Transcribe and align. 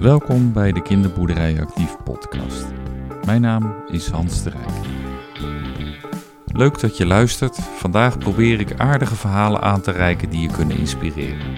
Welkom 0.00 0.52
bij 0.52 0.72
de 0.72 0.82
Kinderboerderij 0.82 1.60
Actief 1.60 1.96
podcast. 2.04 2.66
Mijn 3.26 3.40
naam 3.40 3.74
is 3.86 4.08
Hans 4.08 4.42
de 4.42 4.50
Rijk. 4.50 4.86
Leuk 6.46 6.80
dat 6.80 6.96
je 6.96 7.06
luistert. 7.06 7.56
Vandaag 7.56 8.18
probeer 8.18 8.60
ik 8.60 8.80
aardige 8.80 9.14
verhalen 9.14 9.60
aan 9.60 9.80
te 9.80 9.90
reiken 9.90 10.30
die 10.30 10.40
je 10.40 10.48
kunnen 10.48 10.78
inspireren. 10.78 11.56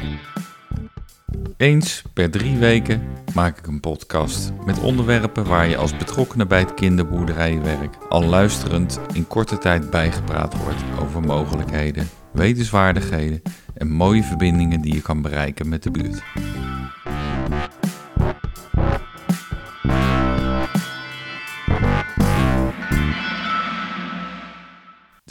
Eens 1.57 2.03
per 2.15 2.31
drie 2.31 2.57
weken 2.57 3.03
maak 3.35 3.59
ik 3.59 3.67
een 3.67 3.81
podcast 3.81 4.53
met 4.65 4.81
onderwerpen 4.81 5.47
waar 5.47 5.69
je 5.69 5.77
als 5.77 5.97
betrokkenen 5.97 6.49
bij 6.49 6.61
het 6.61 6.75
kinderboerderijwerk 6.75 7.97
al 8.09 8.25
luisterend 8.25 9.01
in 9.13 9.27
korte 9.27 9.59
tijd 9.59 9.91
bijgepraat 9.91 10.57
wordt 10.57 10.83
over 11.01 11.21
mogelijkheden, 11.21 12.09
wetenswaardigheden 12.33 13.43
en 13.75 13.91
mooie 13.91 14.23
verbindingen 14.23 14.81
die 14.81 14.95
je 14.95 15.03
kan 15.03 15.23
bereiken 15.23 15.69
met 15.69 15.83
de 15.83 15.91
buurt. 15.91 16.23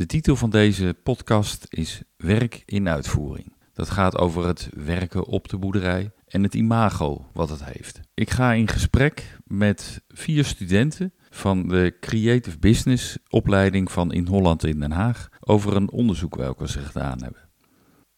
De 0.02 0.08
titel 0.08 0.36
van 0.36 0.50
deze 0.50 0.96
podcast 1.04 1.66
is 1.70 2.02
Werk 2.18 2.64
in 2.66 2.90
uitvoering. 2.90 3.56
Dat 3.74 3.90
gaat 3.90 4.18
over 4.18 4.48
het 4.48 4.70
werken 4.74 5.26
op 5.26 5.50
de 5.50 5.58
boerderij 5.58 6.12
en 6.28 6.44
het 6.44 6.54
imago 6.54 7.26
wat 7.34 7.50
het 7.50 7.64
heeft. 7.66 8.00
Ik 8.14 8.30
ga 8.30 8.54
in 8.54 8.68
gesprek 8.68 9.38
met 9.46 10.02
vier 10.08 10.46
studenten 10.46 11.14
van 11.30 11.68
de 11.68 11.98
Creative 12.00 12.60
Business 12.60 13.18
opleiding 13.30 13.92
van 13.92 14.12
In 14.12 14.28
Holland 14.28 14.64
in 14.64 14.80
Den 14.80 14.92
Haag 14.92 15.30
over 15.40 15.76
een 15.76 15.92
onderzoek 15.92 16.36
welke 16.36 16.68
ze 16.68 16.80
gedaan 16.80 17.22
hebben. 17.22 17.50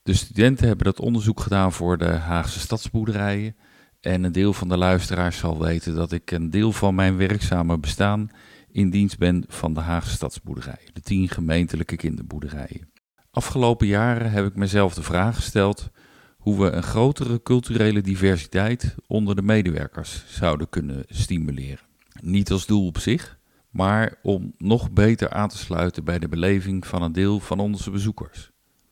De 0.04 0.14
studenten 0.14 0.68
hebben 0.68 0.86
dat 0.86 1.00
onderzoek 1.00 1.40
gedaan 1.40 1.72
voor 1.72 1.98
de 1.98 2.10
Haagse 2.10 2.60
stadsboerderijen. 2.60 3.56
En 4.02 4.24
een 4.24 4.32
deel 4.32 4.54
van 4.54 4.70
de 4.70 4.78
luisteraars 4.78 5.38
zal 5.38 5.60
weten 5.60 5.96
dat 5.96 6.12
ik 6.12 6.32
een 6.32 6.50
deel 6.50 6.72
van 6.72 6.96
mijn 6.96 7.18
werkzame 7.18 7.78
bestaan 7.78 8.30
in 8.74 8.90
dienst 8.90 9.18
ben 9.18 9.44
van 9.48 9.74
de 9.74 9.80
Haagse 9.80 10.12
stadsboerderijen, 10.12 10.94
de 10.94 11.02
tien 11.02 11.30
gemeentelijke 11.30 11.96
kinderboerderijen. 11.96 12.90
Afgelopen 13.32 13.88
jaren 13.88 14.32
heb 14.32 14.46
ik 14.46 14.56
mezelf 14.56 14.94
de 14.94 15.04
vraag 15.04 15.36
gesteld 15.36 15.90
hoe 16.38 16.62
we 16.62 16.72
een 16.72 16.84
grotere 16.84 17.42
culturele 17.42 18.02
diversiteit 18.02 18.96
onder 19.08 19.36
de 19.36 19.42
medewerkers 19.42 20.24
zouden 20.28 20.70
kunnen 20.70 21.04
stimuleren. 21.08 21.86
Niet 22.22 22.52
als 22.52 22.66
doel 22.66 22.86
op 22.86 22.98
zich, 22.98 23.38
maar 23.70 24.16
om 24.22 24.54
nog 24.58 24.92
beter 24.92 25.30
aan 25.30 25.50
te 25.50 25.58
sluiten 25.58 26.04
bij 26.04 26.20
de 26.20 26.28
beleving 26.28 26.88
van 26.88 27.02
een 27.02 27.12
deel 27.12 27.40
van 27.40 27.60
onze 27.60 27.92
bezoekers. 27.92 28.52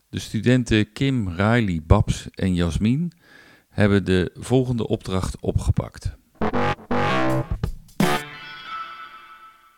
De 0.09 0.19
studenten 0.19 0.91
Kim, 0.91 1.29
Riley, 1.29 1.81
Babs 1.85 2.29
en 2.29 2.53
Jasmin 2.53 3.11
hebben 3.69 4.05
de 4.05 4.31
volgende 4.33 4.87
opdracht 4.87 5.39
opgepakt. 5.39 6.19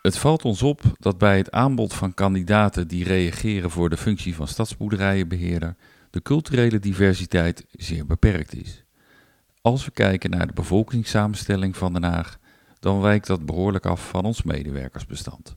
Het 0.04 0.18
valt 0.18 0.44
ons 0.44 0.62
op 0.62 0.82
dat 0.98 1.18
bij 1.18 1.36
het 1.36 1.50
aanbod 1.50 1.94
van 1.94 2.14
kandidaten 2.14 2.88
die 2.88 3.04
reageren 3.04 3.70
voor 3.70 3.90
de 3.90 3.96
functie 3.96 4.34
van 4.34 4.48
stadsboerderijenbeheerder 4.48 5.76
de 6.10 6.22
culturele 6.22 6.78
diversiteit 6.78 7.66
zeer 7.70 8.06
beperkt 8.06 8.54
is. 8.54 8.84
Als 9.60 9.84
we 9.84 9.90
kijken 9.90 10.30
naar 10.30 10.46
de 10.46 10.52
bevolkingssamenstelling 10.52 11.76
van 11.76 11.92
Den 11.92 12.04
Haag, 12.04 12.38
dan 12.78 13.00
wijkt 13.00 13.26
dat 13.26 13.46
behoorlijk 13.46 13.86
af 13.86 14.08
van 14.08 14.24
ons 14.24 14.42
medewerkersbestand. 14.42 15.56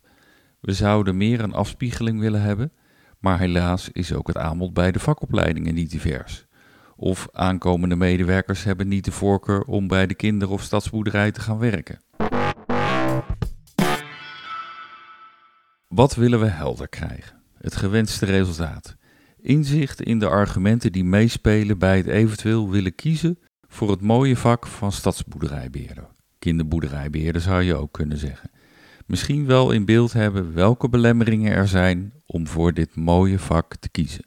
We 0.60 0.74
zouden 0.74 1.18
meer 1.18 1.40
een 1.40 1.54
afspiegeling 1.54 2.20
willen 2.20 2.42
hebben, 2.42 2.72
maar 3.20 3.40
helaas 3.40 3.90
is 3.92 4.14
ook 4.14 4.28
het 4.28 4.38
aanbod 4.38 4.74
bij 4.74 4.92
de 4.92 5.00
vakopleidingen 5.00 5.74
niet 5.74 5.92
divers. 5.92 6.46
Of 6.96 7.28
aankomende 7.32 7.96
medewerkers 7.96 8.64
hebben 8.64 8.88
niet 8.88 9.06
de 9.06 9.12
voorkeur 9.12 9.62
om 9.62 9.88
bij 9.88 10.08
de 10.08 10.16
kinder- 10.16 10.50
of 10.50 10.62
stadsboerderij 10.62 11.32
te 11.32 11.42
gaan 11.42 11.60
werken. 11.60 12.00
Wat 15.88 16.16
willen 16.16 16.40
we 16.40 16.46
helder 16.46 16.88
krijgen? 16.90 17.42
Het 17.58 17.76
gewenste 17.76 18.26
resultaat. 18.26 18.96
Inzicht 19.42 20.02
in 20.02 20.20
de 20.20 20.28
argumenten 20.28 20.92
die 20.92 21.04
meespelen 21.04 21.78
bij 21.78 21.98
het 21.98 22.08
eventueel 22.08 22.70
willen 22.70 22.96
kiezen 22.96 23.40
voor 23.68 23.90
het 23.90 24.02
mooie 24.02 24.38
vak 24.38 24.68
van 24.68 24.92
stadsboerderijbeheerder. 24.92 26.08
Kinderboerderijbeheerder 26.40 27.42
zou 27.42 27.64
je 27.64 27.76
ook 27.76 27.92
kunnen 27.92 28.18
zeggen. 28.18 28.52
Misschien 29.06 29.46
wel 29.46 29.72
in 29.72 29.86
beeld 29.86 30.14
hebben 30.14 30.54
welke 30.54 30.90
belemmeringen 30.90 31.52
er 31.52 31.68
zijn 31.68 32.14
om 32.26 32.48
voor 32.48 32.74
dit 32.74 32.96
mooie 32.96 33.40
vak 33.40 33.76
te 33.76 33.90
kiezen. 33.90 34.26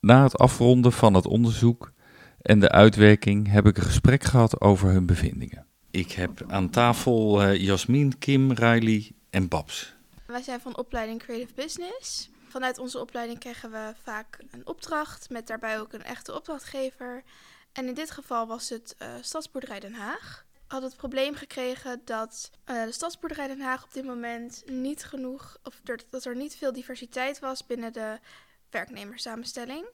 Na 0.00 0.22
het 0.22 0.38
afronden 0.38 0.92
van 0.92 1.14
het 1.14 1.26
onderzoek 1.26 1.92
en 2.40 2.60
de 2.60 2.70
uitwerking 2.70 3.50
heb 3.50 3.66
ik 3.66 3.76
een 3.76 3.82
gesprek 3.82 4.24
gehad 4.24 4.60
over 4.60 4.88
hun 4.88 5.06
bevindingen. 5.06 5.66
Ik 5.90 6.12
heb 6.12 6.44
aan 6.48 6.70
tafel 6.70 7.42
uh, 7.42 7.60
Jasmin, 7.60 8.18
Kim, 8.18 8.52
Riley 8.52 9.12
en 9.30 9.48
Babs. 9.48 9.95
Wij 10.36 10.44
zijn 10.44 10.60
van 10.60 10.76
opleiding 10.76 11.22
Creative 11.22 11.54
Business. 11.54 12.28
Vanuit 12.48 12.78
onze 12.78 12.98
opleiding 13.00 13.38
krijgen 13.38 13.70
we 13.70 13.92
vaak 14.02 14.38
een 14.50 14.66
opdracht 14.66 15.30
met 15.30 15.46
daarbij 15.46 15.80
ook 15.80 15.92
een 15.92 16.02
echte 16.02 16.34
opdrachtgever. 16.34 17.22
En 17.72 17.86
in 17.86 17.94
dit 17.94 18.10
geval 18.10 18.46
was 18.46 18.68
het 18.68 18.96
uh, 18.98 19.08
Stadsboerderij 19.20 19.80
Den 19.80 19.94
Haag. 19.94 20.44
Hadden 20.66 20.88
het 20.88 20.98
probleem 20.98 21.34
gekregen 21.34 22.00
dat 22.04 22.50
uh, 22.66 22.84
de 22.84 22.92
Stadsboerderij 22.92 23.46
Den 23.46 23.60
Haag 23.60 23.84
op 23.84 23.92
dit 23.92 24.04
moment 24.04 24.62
niet 24.66 25.04
genoeg, 25.04 25.58
of 25.62 25.80
dat 26.10 26.24
er 26.24 26.36
niet 26.36 26.56
veel 26.56 26.72
diversiteit 26.72 27.38
was 27.38 27.66
binnen 27.66 27.92
de 27.92 28.18
werknemerssamenstelling. 28.70 29.84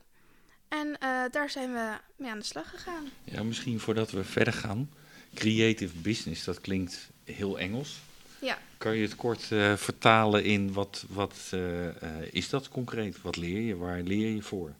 En 0.69 0.89
uh, 0.89 1.25
daar 1.31 1.51
zijn 1.51 1.73
we 1.73 1.99
mee 2.17 2.31
aan 2.31 2.39
de 2.39 2.45
slag 2.45 2.71
gegaan. 2.71 3.11
Ja, 3.25 3.43
misschien 3.43 3.81
voordat 3.81 4.11
we 4.11 4.25
verder 4.25 4.55
gaan. 4.55 4.91
Creative 5.35 5.99
business, 5.99 6.45
dat 6.45 6.61
klinkt 6.61 7.11
heel 7.25 7.59
Engels. 7.59 8.01
Ja. 8.43 8.59
Kan 8.79 8.97
je 8.97 9.03
het 9.03 9.17
kort 9.17 9.51
uh, 9.51 9.77
vertalen 9.77 10.45
in 10.45 10.73
wat, 10.73 11.05
wat 11.09 11.51
uh, 11.55 11.85
uh, 11.85 11.93
is 12.31 12.49
dat 12.49 12.69
concreet? 12.69 13.23
Wat 13.23 13.37
leer 13.37 13.61
je? 13.61 13.77
Waar 13.77 14.01
leer 14.01 14.35
je 14.35 14.43
voor? 14.43 14.73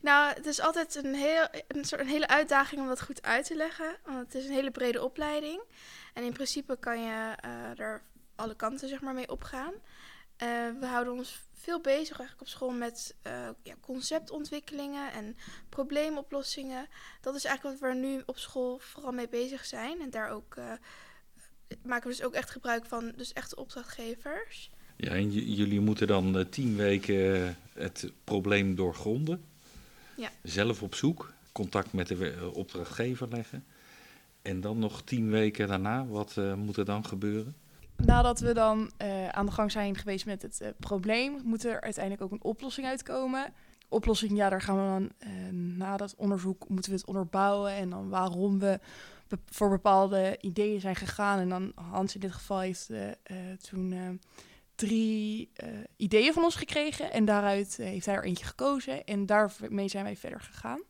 Nou, 0.00 0.34
het 0.34 0.46
is 0.46 0.60
altijd 0.60 0.94
een, 0.94 1.14
heel, 1.14 1.46
een, 1.68 1.84
soort, 1.84 2.00
een 2.00 2.06
hele 2.06 2.28
uitdaging 2.28 2.80
om 2.80 2.86
dat 2.86 3.02
goed 3.02 3.22
uit 3.22 3.46
te 3.46 3.56
leggen. 3.56 3.96
Want 4.04 4.18
het 4.18 4.34
is 4.34 4.46
een 4.46 4.54
hele 4.54 4.70
brede 4.70 5.02
opleiding. 5.02 5.60
En 6.12 6.24
in 6.24 6.32
principe 6.32 6.76
kan 6.80 7.00
je 7.00 7.34
er 7.76 8.02
alle 8.34 8.56
kanten 8.56 8.88
zeg 8.88 9.00
maar, 9.00 9.14
mee 9.14 9.30
opgaan. 9.30 9.72
we 10.80 10.86
houden 10.86 11.12
ons 11.12 11.42
veel 11.52 11.80
bezig 11.80 12.18
eigenlijk 12.18 12.40
op 12.40 12.48
school 12.48 12.70
met 12.70 13.14
ja, 13.62 13.74
conceptontwikkelingen 13.80 15.12
en 15.12 15.36
probleemoplossingen. 15.68 16.88
Dat 17.20 17.34
is 17.34 17.44
eigenlijk 17.44 17.80
wat 17.80 17.90
we 17.90 17.96
nu 17.96 18.22
op 18.26 18.38
school 18.38 18.78
vooral 18.78 19.12
mee 19.12 19.28
bezig 19.28 19.64
zijn. 19.64 20.00
En 20.00 20.10
daar 20.10 20.30
ook 20.30 20.56
maken 21.82 22.10
we 22.10 22.16
dus 22.16 22.24
ook 22.24 22.34
echt 22.34 22.50
gebruik 22.50 22.86
van 22.86 23.12
dus 23.16 23.32
echte 23.32 23.56
opdrachtgevers. 23.56 24.70
Ja, 24.96 25.10
en 25.10 25.30
jullie 25.30 25.80
moeten 25.80 26.06
dan 26.06 26.38
uh, 26.38 26.44
tien 26.44 26.76
weken 26.76 27.56
het 27.72 28.12
probleem 28.24 28.74
doorgronden. 28.74 29.44
Ja. 30.16 30.30
Zelf 30.42 30.82
op 30.82 30.94
zoek, 30.94 31.32
contact 31.52 31.92
met 31.92 32.08
de 32.08 32.50
opdrachtgever 32.52 33.28
leggen. 33.28 33.64
En 34.42 34.60
dan 34.60 34.78
nog 34.78 35.02
tien 35.02 35.30
weken 35.30 35.68
daarna, 35.68 36.06
wat 36.06 36.34
uh, 36.38 36.54
moet 36.54 36.76
er 36.76 36.84
dan 36.84 37.06
gebeuren? 37.06 37.54
Nadat 37.96 38.40
we 38.40 38.54
dan 38.54 38.90
uh, 39.02 39.28
aan 39.28 39.46
de 39.46 39.52
gang 39.52 39.72
zijn 39.72 39.96
geweest 39.96 40.26
met 40.26 40.42
het 40.42 40.74
probleem, 40.78 41.40
moet 41.44 41.64
er 41.64 41.80
uiteindelijk 41.80 42.22
ook 42.22 42.32
een 42.32 42.42
oplossing 42.42 42.86
uitkomen. 42.86 43.52
Oplossing, 43.88 44.36
ja, 44.36 44.48
daar 44.48 44.62
gaan 44.62 44.76
we 44.76 45.08
dan 45.22 45.76
na 45.76 45.96
dat 45.96 46.14
onderzoek 46.16 46.68
moeten 46.68 46.90
we 46.90 46.96
het 46.96 47.06
onderbouwen 47.06 47.72
en 47.72 47.90
dan 47.90 48.08
waarom 48.08 48.58
we 48.58 48.80
voor 49.50 49.70
bepaalde 49.70 50.38
ideeën 50.40 50.80
zijn 50.80 50.96
gegaan. 50.96 51.38
En 51.38 51.48
dan 51.48 51.72
Hans 51.74 52.14
in 52.14 52.20
dit 52.20 52.32
geval 52.32 52.60
heeft 52.60 52.90
uh, 52.90 53.06
uh, 53.06 53.12
toen 53.70 53.92
uh, 53.92 54.08
drie 54.74 55.50
ideeën 55.96 56.32
van 56.32 56.44
ons 56.44 56.54
gekregen. 56.54 57.12
En 57.12 57.24
daaruit 57.24 57.76
heeft 57.76 58.06
hij 58.06 58.14
er 58.14 58.24
eentje 58.24 58.44
gekozen. 58.44 59.04
En 59.04 59.26
daarmee 59.26 59.88
zijn 59.88 60.04
wij 60.04 60.16
verder 60.16 60.40
gegaan. 60.40 60.82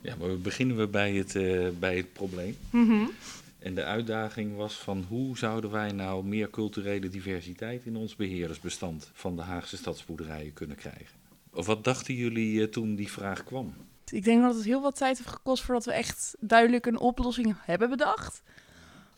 Ja, 0.00 0.16
maar 0.16 0.28
we 0.28 0.36
beginnen 0.36 0.76
we 0.76 0.88
bij 0.88 1.12
het, 1.12 1.32
bij 1.78 1.96
het 1.96 2.12
probleem. 2.12 2.56
Mm 2.70 2.88
-hmm. 2.88 3.10
En 3.58 3.74
de 3.74 3.84
uitdaging 3.84 4.56
was 4.56 4.74
van 4.74 5.04
hoe 5.08 5.38
zouden 5.38 5.70
wij 5.70 5.92
nou 5.92 6.24
meer 6.24 6.50
culturele 6.50 7.08
diversiteit 7.08 7.84
in 7.84 7.96
ons 7.96 8.16
beheerdersbestand 8.16 9.10
van 9.12 9.36
de 9.36 9.42
Haagse 9.42 9.76
stadsboerderijen 9.76 10.52
kunnen 10.52 10.76
krijgen? 10.76 11.20
Of 11.52 11.66
wat 11.66 11.84
dachten 11.84 12.14
jullie 12.14 12.68
toen 12.68 12.94
die 12.94 13.10
vraag 13.10 13.44
kwam? 13.44 13.74
Ik 14.10 14.24
denk 14.24 14.42
dat 14.42 14.54
het 14.54 14.64
heel 14.64 14.80
wat 14.80 14.96
tijd 14.96 15.16
heeft 15.16 15.30
gekost 15.30 15.62
voordat 15.62 15.84
we 15.84 15.92
echt 15.92 16.36
duidelijk 16.40 16.86
een 16.86 16.98
oplossing 16.98 17.56
hebben 17.58 17.90
bedacht. 17.90 18.42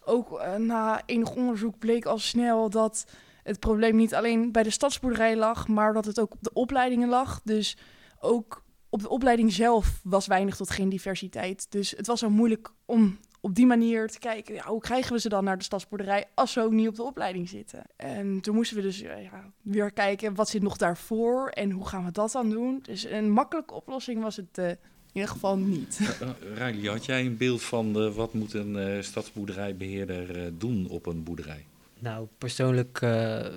Ook 0.05 0.41
uh, 0.41 0.55
na 0.55 1.03
enig 1.07 1.35
onderzoek 1.35 1.79
bleek 1.79 2.05
al 2.05 2.19
snel 2.19 2.71
dat 2.71 3.07
het 3.43 3.61
probleem 3.61 3.97
niet 3.97 4.15
alleen 4.15 4.53
bij 4.53 4.63
de 4.63 4.71
stadsboerderij 4.71 5.37
lag, 5.37 5.69
maar 5.69 5.93
dat 5.93 6.05
het 6.05 6.21
ook 6.21 6.33
op 6.33 6.43
de 6.43 6.53
opleidingen 6.53 7.09
lag. 7.09 7.41
Dus 7.45 7.77
ook 8.21 8.65
op 8.89 9.01
de 9.01 9.09
opleiding 9.09 9.53
zelf 9.53 10.01
was 10.03 10.27
weinig 10.27 10.57
tot 10.57 10.71
geen 10.71 10.89
diversiteit. 10.89 11.67
Dus 11.71 11.91
het 11.91 12.07
was 12.07 12.21
zo 12.21 12.31
moeilijk 12.31 12.73
om 12.85 13.19
op 13.45 13.55
die 13.55 13.67
manier 13.67 14.09
te 14.09 14.19
kijken, 14.19 14.55
ja, 14.55 14.67
hoe 14.67 14.81
krijgen 14.81 15.13
we 15.13 15.21
ze 15.21 15.29
dan 15.29 15.45
naar 15.45 15.59
de 15.59 15.65
stadsboerderij 15.65 16.25
als 16.35 16.53
ze 16.53 16.61
ook 16.61 16.73
niet 16.73 16.89
op 16.89 16.95
de 16.95 17.03
opleiding 17.03 17.49
zitten. 17.49 17.83
En 17.97 18.41
toen 18.41 18.55
moesten 18.55 18.77
we 18.77 18.83
dus 18.83 18.99
ja, 18.99 19.53
weer 19.63 19.93
kijken, 19.93 20.35
wat 20.35 20.49
zit 20.49 20.63
nog 20.63 20.77
daarvoor 20.77 21.49
en 21.49 21.71
hoe 21.71 21.87
gaan 21.87 22.05
we 22.05 22.11
dat 22.11 22.33
dan 22.33 22.51
doen. 22.51 22.79
Dus 22.83 23.05
een 23.05 23.31
makkelijke 23.31 23.75
oplossing 23.75 24.23
was 24.23 24.37
het 24.37 24.59
uh, 24.59 24.69
In 24.69 24.77
ieder 25.13 25.31
geval 25.31 25.57
niet. 25.57 25.99
Uh, 26.01 26.29
Riley, 26.55 26.91
had 26.91 27.05
jij 27.05 27.27
een 27.27 27.37
beeld 27.37 27.63
van 27.63 28.03
uh, 28.03 28.15
wat 28.15 28.35
moet 28.35 28.55
een 28.55 28.77
uh, 28.77 29.03
stadsboerderijbeheerder 29.03 30.59
doen 30.59 30.89
op 30.89 31.07
een 31.07 31.23
boerderij? 31.23 31.67
Nou, 31.99 32.27
persoonlijk 32.39 32.99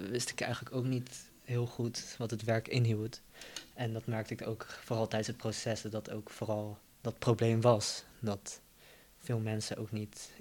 wist 0.10 0.30
ik 0.30 0.42
eigenlijk 0.42 0.76
ook 0.76 0.86
niet 0.86 1.30
heel 1.44 1.66
goed 1.66 2.16
wat 2.18 2.32
het 2.32 2.44
werk 2.44 2.68
inhield. 2.68 3.22
En 3.74 3.94
dat 3.94 4.06
merkte 4.06 4.34
ik 4.34 4.48
ook 4.48 4.66
vooral 4.84 5.08
tijdens 5.08 5.28
het 5.28 5.38
proces, 5.38 5.82
dat 5.82 6.12
ook 6.12 6.30
vooral 6.30 6.78
dat 7.02 7.20
probleem 7.20 7.62
was. 7.62 8.04
Dat 8.20 8.62
veel 9.28 9.40
mensen 9.40 9.78
ook 9.78 9.92
niet 9.92 10.32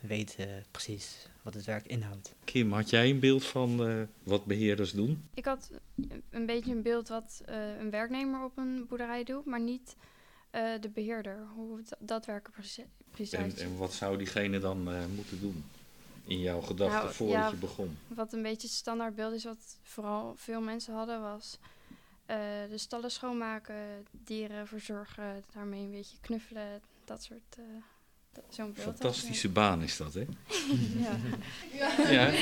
weten 0.00 0.64
precies 0.70 1.28
wat 1.42 1.54
het 1.54 1.64
werk 1.64 1.86
inhoudt. 1.86 2.34
Kim, 2.44 2.72
had 2.72 2.90
jij 2.90 3.10
een 3.10 3.20
beeld 3.20 3.44
van 3.44 3.88
uh, 3.88 4.02
wat 4.22 4.44
beheerders 4.44 4.92
doen? 4.92 5.28
Ik 5.34 5.44
had 5.44 5.70
een 6.30 6.46
beetje 6.46 6.72
een 6.72 6.82
beeld 6.82 7.08
wat 7.08 7.42
uh, 7.48 7.78
een 7.78 7.90
werknemer 7.90 8.44
op 8.44 8.56
een 8.56 8.86
boerderij 8.88 9.24
doet, 9.24 9.44
maar 9.44 9.60
niet 9.60 9.96
uh, 10.54 10.80
de 10.80 10.88
beheerder. 10.88 11.46
Hoe 11.54 11.80
dat 11.98 12.26
werken 12.26 12.52
precies, 12.52 12.84
precies 13.10 13.38
en, 13.38 13.56
en, 13.56 13.76
wat 13.76 13.92
zou 13.92 14.16
diegene 14.16 14.58
dan 14.58 14.88
moeten 15.14 15.40
doen? 15.40 15.64
In 16.24 16.40
jouw 16.40 16.60
gedachten 16.60 17.02
nou, 17.02 17.14
voordat 17.14 17.36
ja, 17.36 17.48
je 17.48 17.56
begon? 17.56 17.98
Wat 18.08 18.32
een 18.32 18.42
beetje 18.42 18.66
het 18.66 18.76
standaard 18.76 19.14
beeld 19.14 19.34
is, 19.34 19.44
wat 19.44 19.78
vooral 19.82 20.34
veel 20.36 20.60
mensen 20.60 20.94
hadden, 20.94 21.20
was 21.20 21.58
de 22.70 22.78
stallen 22.78 23.10
schoonmaken, 23.10 24.06
dieren 24.10 24.66
verzorgen, 24.66 25.44
daarmee 25.52 25.82
een 25.82 25.90
beetje 25.90 26.16
knuffelen, 26.20 26.80
dat 27.04 27.22
soort 27.22 27.56
zo'n 28.48 28.72
beeld. 28.72 28.86
Fantastische 28.86 29.48
baan 29.48 29.82
is 29.82 29.96
dat, 29.96 30.14
hè? 30.14 30.20
ja. 31.04 31.16
ja. 32.10 32.32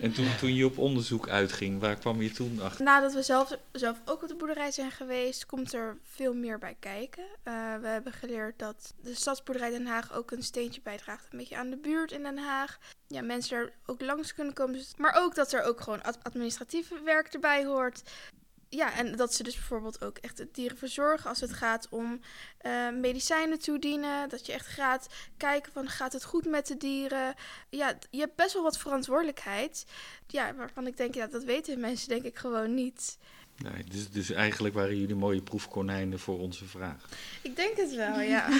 En 0.00 0.12
toen, 0.12 0.36
toen 0.38 0.54
je 0.54 0.66
op 0.66 0.78
onderzoek 0.78 1.28
uitging, 1.28 1.80
waar 1.80 1.96
kwam 1.96 2.22
je 2.22 2.30
toen 2.30 2.60
achter? 2.62 2.84
Nadat 2.84 3.14
we 3.14 3.22
zelf, 3.22 3.58
zelf 3.72 4.00
ook 4.04 4.22
op 4.22 4.28
de 4.28 4.34
boerderij 4.34 4.70
zijn 4.70 4.90
geweest, 4.90 5.46
komt 5.46 5.72
er 5.72 5.98
veel 6.02 6.34
meer 6.34 6.58
bij 6.58 6.76
kijken. 6.80 7.24
Uh, 7.24 7.54
we 7.80 7.86
hebben 7.86 8.12
geleerd 8.12 8.58
dat 8.58 8.94
de 9.02 9.14
Stadsboerderij 9.14 9.70
Den 9.70 9.86
Haag 9.86 10.12
ook 10.12 10.30
een 10.30 10.42
steentje 10.42 10.80
bijdraagt. 10.82 11.26
Een 11.32 11.38
beetje 11.38 11.56
aan 11.56 11.70
de 11.70 11.76
buurt 11.76 12.12
in 12.12 12.22
Den 12.22 12.38
Haag. 12.38 12.78
Ja, 13.06 13.22
mensen 13.22 13.56
er 13.56 13.72
ook 13.86 14.00
langs 14.00 14.34
kunnen 14.34 14.54
komen. 14.54 14.80
Maar 14.96 15.14
ook 15.18 15.34
dat 15.34 15.52
er 15.52 15.62
ook 15.62 15.80
gewoon 15.80 16.02
administratief 16.22 16.92
werk 17.04 17.32
erbij 17.32 17.64
hoort 17.64 18.02
ja, 18.76 18.96
en 18.96 19.16
dat 19.16 19.34
ze 19.34 19.42
dus 19.42 19.54
bijvoorbeeld 19.54 20.04
ook 20.04 20.18
echt 20.18 20.38
het 20.38 20.54
dieren 20.54 20.76
verzorgen 20.76 21.28
als 21.28 21.40
het 21.40 21.52
gaat 21.52 21.86
om 21.90 22.20
uh, 22.66 22.90
medicijnen 23.00 23.58
toedienen. 23.58 24.28
Dat 24.28 24.46
je 24.46 24.52
echt 24.52 24.66
gaat 24.66 25.08
kijken 25.36 25.72
van 25.72 25.88
gaat 25.88 26.12
het 26.12 26.24
goed 26.24 26.46
met 26.46 26.66
de 26.66 26.76
dieren. 26.76 27.34
Ja, 27.68 27.98
je 28.10 28.18
hebt 28.18 28.36
best 28.36 28.52
wel 28.52 28.62
wat 28.62 28.78
verantwoordelijkheid. 28.78 29.86
Ja, 30.26 30.54
waarvan 30.54 30.86
ik 30.86 30.96
denk, 30.96 31.14
ja, 31.14 31.26
dat 31.26 31.44
weten 31.44 31.80
mensen 31.80 32.08
denk 32.08 32.22
ik 32.22 32.36
gewoon 32.36 32.74
niet. 32.74 33.18
Nee, 33.56 33.84
dus, 33.84 34.10
dus 34.10 34.30
eigenlijk 34.30 34.74
waren 34.74 34.98
jullie 34.98 35.14
mooie 35.14 35.42
proefkonijnen 35.42 36.18
voor 36.18 36.38
onze 36.38 36.64
vraag. 36.64 37.08
Ik 37.42 37.56
denk 37.56 37.76
het 37.76 37.94
wel, 37.94 38.20
ja. 38.20 38.48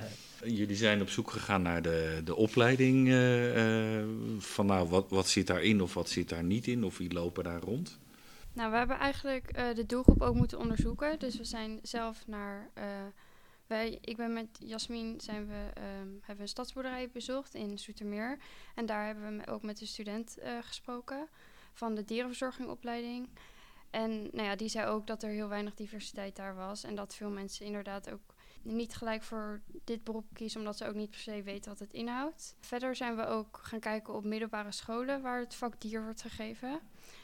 Jullie 0.44 0.76
zijn 0.76 1.00
op 1.00 1.10
zoek 1.10 1.30
gegaan 1.30 1.62
naar 1.62 1.82
de, 1.82 2.20
de 2.24 2.36
opleiding 2.36 3.08
uh, 3.08 3.96
uh, 3.96 4.04
van 4.38 4.66
nou, 4.66 4.88
wat, 4.88 5.06
wat 5.08 5.28
zit 5.28 5.46
daarin 5.46 5.82
of 5.82 5.94
wat 5.94 6.08
zit 6.08 6.28
daar 6.28 6.44
niet 6.44 6.66
in, 6.66 6.84
of 6.84 6.98
wie 6.98 7.12
lopen 7.12 7.44
daar 7.44 7.60
rond? 7.60 7.98
Nou, 8.60 8.72
we 8.72 8.78
hebben 8.78 8.98
eigenlijk 8.98 9.58
uh, 9.58 9.74
de 9.74 9.86
doelgroep 9.86 10.22
ook 10.22 10.34
moeten 10.34 10.58
onderzoeken. 10.58 11.18
Dus 11.18 11.36
we 11.36 11.44
zijn 11.44 11.78
zelf 11.82 12.26
naar. 12.26 12.70
Uh, 12.78 12.84
wij, 13.66 13.98
ik 14.00 14.16
ben 14.16 14.32
met 14.32 14.48
Jasmin 14.58 15.20
zijn 15.20 15.46
we, 15.46 15.80
um, 16.00 16.20
hebben 16.22 16.44
een 16.44 16.48
stadsboerderij 16.48 17.10
bezocht 17.10 17.54
in 17.54 17.78
Zoetermeer. 17.78 18.38
En 18.74 18.86
daar 18.86 19.06
hebben 19.06 19.38
we 19.38 19.46
ook 19.46 19.62
met 19.62 19.78
de 19.78 19.86
student 19.86 20.38
uh, 20.42 20.58
gesproken 20.60 21.28
van 21.72 21.94
de 21.94 22.04
dierenverzorgingopleiding. 22.04 23.28
En 23.90 24.22
nou 24.22 24.42
ja, 24.42 24.56
die 24.56 24.68
zei 24.68 24.86
ook 24.86 25.06
dat 25.06 25.22
er 25.22 25.30
heel 25.30 25.48
weinig 25.48 25.74
diversiteit 25.74 26.36
daar 26.36 26.54
was. 26.54 26.84
En 26.84 26.94
dat 26.94 27.14
veel 27.14 27.30
mensen 27.30 27.66
inderdaad 27.66 28.10
ook 28.10 28.34
niet 28.62 28.94
gelijk 28.94 29.22
voor 29.22 29.60
dit 29.84 30.04
beroep 30.04 30.26
kiezen, 30.32 30.60
omdat 30.60 30.76
ze 30.76 30.86
ook 30.86 30.94
niet 30.94 31.10
per 31.10 31.20
se 31.20 31.42
weten 31.42 31.70
wat 31.70 31.80
het 31.80 31.92
inhoudt. 31.92 32.56
Verder 32.60 32.96
zijn 32.96 33.16
we 33.16 33.26
ook 33.26 33.58
gaan 33.62 33.80
kijken 33.80 34.14
op 34.14 34.24
middelbare 34.24 34.72
scholen 34.72 35.22
waar 35.22 35.40
het 35.40 35.54
vak 35.54 35.80
dier 35.80 36.02
wordt 36.04 36.22
gegeven. 36.22 36.80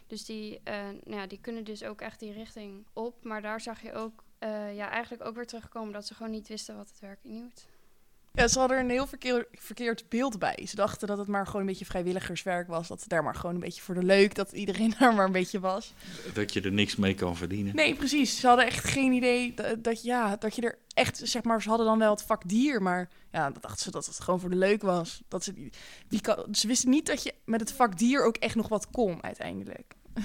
Dus 0.06 0.24
die, 0.24 0.60
uh, 0.64 0.74
nou 1.04 1.20
ja, 1.20 1.26
die 1.26 1.40
kunnen 1.40 1.64
dus 1.64 1.84
ook 1.84 2.00
echt 2.00 2.20
die 2.20 2.32
richting 2.32 2.86
op. 2.92 3.24
Maar 3.24 3.42
daar 3.42 3.60
zag 3.60 3.82
je 3.82 3.92
ook 3.92 4.24
uh, 4.40 4.76
ja, 4.76 4.90
eigenlijk 4.90 5.24
ook 5.24 5.34
weer 5.34 5.46
terugkomen 5.46 5.92
dat 5.92 6.06
ze 6.06 6.14
gewoon 6.14 6.32
niet 6.32 6.48
wisten 6.48 6.76
wat 6.76 6.88
het 6.88 7.00
werk 7.00 7.18
inhield. 7.22 7.66
Ja, 8.36 8.48
ze 8.48 8.58
hadden 8.58 8.76
er 8.76 8.82
een 8.82 8.90
heel 8.90 9.06
verkeer, 9.06 9.46
verkeerd 9.52 10.08
beeld 10.08 10.38
bij. 10.38 10.66
Ze 10.66 10.76
dachten 10.76 11.08
dat 11.08 11.18
het 11.18 11.26
maar 11.26 11.46
gewoon 11.46 11.60
een 11.60 11.66
beetje 11.66 11.84
vrijwilligerswerk 11.84 12.68
was. 12.68 12.88
Dat 12.88 13.00
het 13.00 13.08
daar 13.08 13.22
maar 13.22 13.34
gewoon 13.34 13.54
een 13.54 13.60
beetje 13.60 13.82
voor 13.82 13.94
de 13.94 14.02
leuk, 14.02 14.34
dat 14.34 14.52
iedereen 14.52 14.94
daar 14.98 15.14
maar 15.14 15.24
een 15.24 15.32
beetje 15.32 15.60
was. 15.60 15.94
Dat 16.32 16.52
je 16.52 16.60
er 16.60 16.72
niks 16.72 16.96
mee 16.96 17.14
kan 17.14 17.36
verdienen. 17.36 17.74
Nee, 17.74 17.94
precies. 17.94 18.40
Ze 18.40 18.46
hadden 18.46 18.66
echt 18.66 18.84
geen 18.84 19.12
idee 19.12 19.54
dat, 19.54 19.84
dat 19.84 20.02
ja, 20.02 20.36
dat 20.36 20.56
je 20.56 20.62
er 20.62 20.78
echt, 20.94 21.20
zeg 21.24 21.42
maar, 21.42 21.62
ze 21.62 21.68
hadden 21.68 21.86
dan 21.86 21.98
wel 21.98 22.10
het 22.10 22.22
vak 22.22 22.48
dier, 22.48 22.82
maar 22.82 23.08
ja, 23.32 23.50
dat 23.50 23.62
dachten 23.62 23.82
ze 23.82 23.90
dat 23.90 24.06
het 24.06 24.20
gewoon 24.20 24.40
voor 24.40 24.50
de 24.50 24.56
leuk 24.56 24.82
was. 24.82 25.22
Dat 25.28 25.44
ze, 25.44 25.70
wie 26.08 26.20
kan, 26.20 26.54
ze 26.54 26.66
wisten 26.66 26.90
niet 26.90 27.06
dat 27.06 27.22
je 27.22 27.34
met 27.44 27.60
het 27.60 27.72
vak 27.72 27.98
dier 27.98 28.24
ook 28.24 28.36
echt 28.36 28.54
nog 28.54 28.68
wat 28.68 28.90
kon 28.90 29.22
uiteindelijk. 29.22 29.94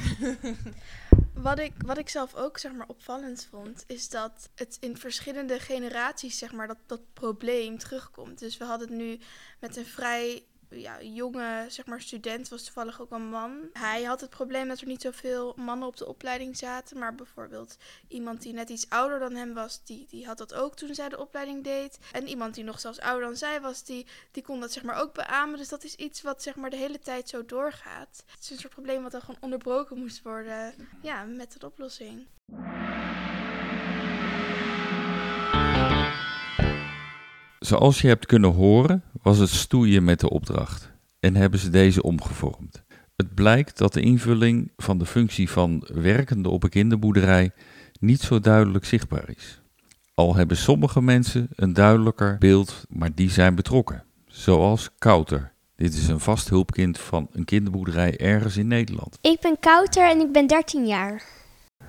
wat, 1.42 1.60
ik, 1.60 1.74
wat 1.86 1.98
ik 1.98 2.10
zelf 2.10 2.36
ook 2.36 2.58
zeg 2.58 2.72
maar, 2.74 2.88
opvallend 2.88 3.48
vond, 3.50 3.84
is 3.88 4.10
dat 4.10 4.50
het 4.56 4.78
in 4.80 4.98
verschillende 4.98 5.60
generaties 5.60 6.38
zeg 6.38 6.52
maar, 6.52 6.68
dat, 6.68 6.78
dat 6.86 7.14
probleem 7.14 7.78
terugkomt. 7.78 8.40
Dus 8.40 8.58
we 8.58 8.66
hadden 8.66 8.88
het 8.88 8.98
nu 8.98 9.20
met 9.60 9.78
een 9.78 9.86
vrij 9.86 10.44
ja, 10.79 11.01
jonge 11.01 11.65
zeg 11.68 11.85
maar, 11.85 12.01
student, 12.01 12.50
was 12.50 12.63
toevallig 12.63 13.01
ook 13.01 13.12
een 13.12 13.29
man. 13.29 13.69
Hij 13.73 14.03
had 14.03 14.21
het 14.21 14.29
probleem 14.29 14.68
dat 14.68 14.81
er 14.81 14.88
niet 14.88 15.01
zoveel 15.01 15.53
mannen 15.57 15.88
op 15.88 15.97
de 15.97 16.07
opleiding 16.07 16.57
zaten. 16.57 17.00
Maar 17.00 17.15
bijvoorbeeld 17.15 17.77
iemand 18.07 18.41
die 18.41 18.53
net 18.53 18.69
iets 18.69 18.89
ouder 18.89 19.19
dan 19.19 19.35
hem 19.35 19.53
was, 19.53 19.83
die, 19.83 20.06
die 20.09 20.25
had 20.25 20.38
dat 20.38 20.53
ook 20.53 20.75
toen 20.75 20.95
zij 20.95 21.09
de 21.09 21.19
opleiding 21.19 21.63
deed. 21.63 22.00
En 22.12 22.27
iemand 22.27 22.56
die 22.56 22.63
nog 22.63 22.79
zelfs 22.79 23.00
ouder 23.00 23.27
dan 23.27 23.35
zij 23.35 23.62
was, 23.62 23.83
die, 23.83 24.06
die 24.31 24.44
kon 24.44 24.59
dat 24.59 24.71
zeg 24.71 24.83
maar 24.83 25.01
ook 25.01 25.13
beamen. 25.13 25.57
Dus 25.57 25.69
dat 25.69 25.83
is 25.83 25.95
iets 25.95 26.21
wat 26.21 26.41
zeg 26.41 26.56
maar 26.56 26.69
de 26.69 26.75
hele 26.75 27.00
tijd 27.00 27.29
zo 27.29 27.45
doorgaat. 27.45 28.23
Het 28.25 28.41
is 28.41 28.50
een 28.50 28.57
soort 28.57 28.73
probleem 28.73 29.03
wat 29.03 29.12
dan 29.12 29.21
gewoon 29.21 29.41
onderbroken 29.41 29.97
moest 29.97 30.21
worden 30.21 30.73
ja, 31.01 31.23
met 31.23 31.59
de 31.59 31.65
oplossing. 31.65 32.27
Zoals 37.59 38.01
je 38.01 38.07
hebt 38.07 38.25
kunnen 38.25 38.53
horen, 38.53 39.03
was 39.21 39.38
het 39.38 39.50
stoeien 39.50 40.03
met 40.03 40.19
de 40.19 40.29
opdracht 40.29 40.91
en 41.19 41.35
hebben 41.35 41.59
ze 41.59 41.69
deze 41.69 42.03
omgevormd. 42.03 42.83
Het 43.15 43.33
blijkt 43.33 43.77
dat 43.77 43.94
de 43.94 44.01
invulling 44.01 44.71
van 44.77 44.97
de 44.97 45.06
functie 45.06 45.49
van 45.49 45.87
werkende 45.94 46.49
op 46.49 46.63
een 46.63 46.69
kinderboerderij 46.69 47.51
niet 47.99 48.21
zo 48.21 48.40
duidelijk 48.40 48.85
zichtbaar 48.85 49.30
is. 49.35 49.61
Al 50.13 50.35
hebben 50.35 50.57
sommige 50.57 51.01
mensen 51.01 51.47
een 51.56 51.73
duidelijker 51.73 52.37
beeld, 52.40 52.85
maar 52.90 53.09
die 53.16 53.30
zijn 53.30 53.56
betrokken. 53.56 54.04
Zoals 54.28 54.90
Kouter. 54.97 55.51
Dit 55.75 55.94
is 55.94 56.07
een 56.07 56.19
vast 56.19 56.49
hulpkind 56.49 56.99
van 56.99 57.28
een 57.31 57.45
kinderboerderij 57.45 58.18
ergens 58.18 58.57
in 58.57 58.68
Nederland. 58.68 59.18
Ik 59.21 59.40
ben 59.40 59.59
Kouter 59.59 60.09
en 60.09 60.19
ik 60.19 60.31
ben 60.31 60.47
13 60.47 60.87
jaar. 60.87 61.23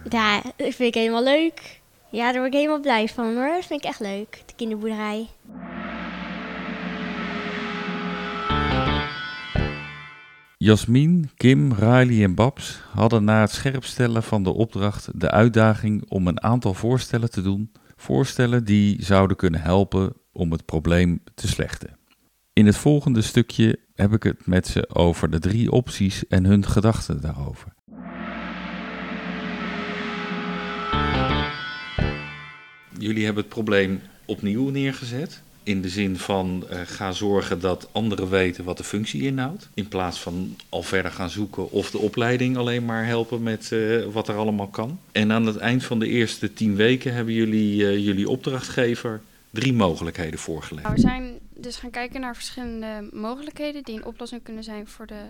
Ja, 0.09 0.43
dat 0.43 0.53
vind 0.57 0.79
ik 0.81 0.95
helemaal 0.95 1.23
leuk. 1.23 1.81
Ja, 2.11 2.25
daar 2.25 2.41
word 2.41 2.53
ik 2.53 2.59
helemaal 2.59 2.81
blij 2.81 3.09
van 3.09 3.35
hoor. 3.35 3.49
Dat 3.49 3.67
vind 3.67 3.81
ik 3.81 3.89
echt 3.89 4.01
leuk, 4.01 4.43
de 4.47 4.53
kinderboerderij. 4.57 5.29
Jasmin, 10.63 11.31
Kim, 11.37 11.73
Riley 11.73 12.25
en 12.25 12.35
Babs 12.35 12.81
hadden 12.91 13.25
na 13.25 13.41
het 13.41 13.51
scherpstellen 13.51 14.23
van 14.23 14.43
de 14.43 14.53
opdracht 14.53 15.21
de 15.21 15.31
uitdaging 15.31 16.05
om 16.09 16.27
een 16.27 16.43
aantal 16.43 16.75
voorstellen 16.75 17.31
te 17.31 17.43
doen. 17.43 17.73
Voorstellen 17.97 18.65
die 18.65 19.05
zouden 19.05 19.37
kunnen 19.37 19.61
helpen 19.61 20.13
om 20.33 20.53
het 20.53 20.65
probleem 20.65 21.23
te 21.35 21.49
slechten. 21.49 21.99
In 22.53 22.67
het 22.67 22.77
volgende 22.77 23.23
stukje 23.23 23.79
heb 23.95 24.13
ik 24.13 24.23
het 24.23 24.47
met 24.47 24.67
ze 24.67 24.89
over 24.95 25.31
de 25.31 25.39
drie 25.39 25.71
opties 25.71 26.27
en 26.27 26.45
hun 26.45 26.67
gedachten 26.67 27.21
daarover. 27.21 27.75
Jullie 32.99 33.25
hebben 33.25 33.43
het 33.43 33.53
probleem 33.53 34.01
opnieuw 34.25 34.69
neergezet. 34.69 35.43
In 35.65 35.83
de 35.83 35.89
zin 35.89 36.17
van 36.17 36.65
uh, 36.71 36.81
ga 36.85 37.13
zorgen 37.13 37.61
dat 37.61 37.89
anderen 37.93 38.31
weten 38.31 38.65
wat 38.65 38.77
de 38.77 38.85
functie 38.85 39.23
inhoudt. 39.23 39.69
In 39.75 39.89
plaats 39.89 40.21
van 40.21 40.57
al 40.69 40.83
verder 40.83 41.11
gaan 41.11 41.31
zoeken 41.31 41.71
of 41.71 41.91
de 41.91 41.99
opleiding 41.99 42.57
alleen 42.57 42.85
maar 42.85 43.07
helpen 43.07 43.43
met 43.43 43.71
uh, 43.71 44.05
wat 44.05 44.29
er 44.29 44.37
allemaal 44.37 44.69
kan. 44.69 44.99
En 45.13 45.33
aan 45.33 45.47
het 45.47 45.57
eind 45.57 45.85
van 45.85 45.99
de 45.99 46.07
eerste 46.07 46.53
tien 46.53 46.77
weken 46.77 47.15
hebben 47.15 47.35
jullie 47.35 47.83
uh, 47.83 48.05
jullie 48.05 48.29
opdrachtgever 48.29 49.21
drie 49.51 49.73
mogelijkheden 49.73 50.39
voorgelegd. 50.39 50.83
Nou, 50.83 50.95
we 50.95 51.01
zijn 51.01 51.39
dus 51.55 51.77
gaan 51.77 51.91
kijken 51.91 52.21
naar 52.21 52.35
verschillende 52.35 53.09
mogelijkheden 53.13 53.83
die 53.83 53.97
een 53.97 54.05
oplossing 54.05 54.43
kunnen 54.43 54.65
zijn 54.65 54.87
voor 54.87 55.07
de 55.07 55.23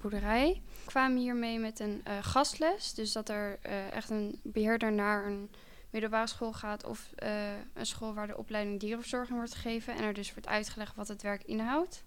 boerderij. 0.00 0.60
We 0.84 0.90
kwamen 0.90 1.18
hiermee 1.18 1.58
met 1.58 1.80
een 1.80 2.02
gastles. 2.22 2.94
Dus 2.94 3.12
dat 3.12 3.28
er 3.28 3.58
echt 3.92 4.10
een 4.10 4.38
beheerder 4.42 4.92
naar 4.92 5.26
een 5.26 5.48
middelbare 5.96 6.26
school 6.26 6.52
gaat 6.52 6.84
of 6.84 7.10
uh, 7.22 7.52
een 7.74 7.86
school 7.86 8.14
waar 8.14 8.26
de 8.26 8.36
opleiding 8.36 8.80
dierenverzorging 8.80 9.36
wordt 9.36 9.54
gegeven 9.54 9.94
en 9.94 10.02
er 10.02 10.14
dus 10.14 10.32
wordt 10.32 10.48
uitgelegd 10.48 10.94
wat 10.94 11.08
het 11.08 11.22
werk 11.22 11.42
inhoudt. 11.44 12.04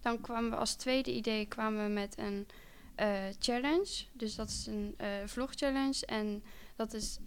Dan 0.00 0.20
kwamen 0.20 0.50
we 0.50 0.56
als 0.56 0.74
tweede 0.74 1.14
idee 1.14 1.46
kwamen 1.46 1.84
we 1.84 1.92
met 1.92 2.18
een 2.18 2.46
uh, 3.00 3.06
challenge. 3.38 4.04
Dus 4.12 4.34
dat 4.34 4.48
is 4.48 4.66
een 4.66 4.94
uh, 5.00 5.06
vlogchallenge 5.24 6.06
en 6.06 6.42
dat 6.76 6.92
is 6.92 7.18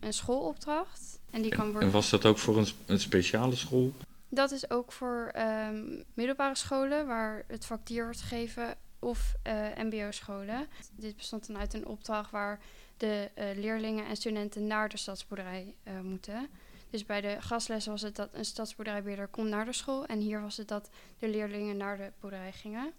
een 0.00 0.12
schoolopdracht. 0.12 1.20
En 1.30 1.42
die 1.42 1.50
kan 1.50 1.64
En, 1.64 1.70
worden... 1.70 1.88
en 1.88 1.94
was 1.94 2.10
dat 2.10 2.24
ook 2.24 2.38
voor 2.38 2.56
een, 2.56 2.68
een 2.86 3.00
speciale 3.00 3.56
school? 3.56 3.92
Dat 4.28 4.50
is 4.50 4.70
ook 4.70 4.92
voor 4.92 5.30
ehm, 5.32 6.02
middelbare 6.14 6.56
scholen 6.56 7.06
waar 7.06 7.44
het 7.46 7.64
vak 7.64 7.86
dier 7.86 8.04
wordt 8.04 8.20
gegeven 8.20 8.76
of 9.02 9.34
eh, 9.42 9.66
mbo-scholen. 9.76 10.66
Dit 10.96 11.16
bestond 11.16 11.46
dan 11.46 11.58
uit 11.58 11.74
een 11.74 11.86
opdracht 11.86 12.30
waar 12.30 12.60
de 12.96 13.30
eh, 13.34 13.46
leerlingen 13.54 14.06
en 14.06 14.16
studenten 14.16 14.66
naar 14.66 14.88
de 14.88 14.96
stadsboerderij 14.96 15.74
eh, 15.82 16.00
moeten. 16.00 16.48
Dus 16.90 17.06
bij 17.06 17.20
de 17.20 17.36
gastles 17.40 17.86
was 17.86 18.02
het 18.02 18.16
dat 18.16 18.28
een 18.32 18.44
stadsboerderijbeheerder 18.44 19.28
komt 19.28 19.48
naar 19.48 19.64
de 19.64 19.72
school 19.72 20.06
en 20.06 20.18
hier 20.18 20.40
was 20.40 20.56
het 20.56 20.68
dat 20.68 20.90
de 21.18 21.28
leerlingen 21.28 21.76
naar 21.76 21.96
de 21.96 22.12
boerderij 22.20 22.52
gingen. 22.52 22.92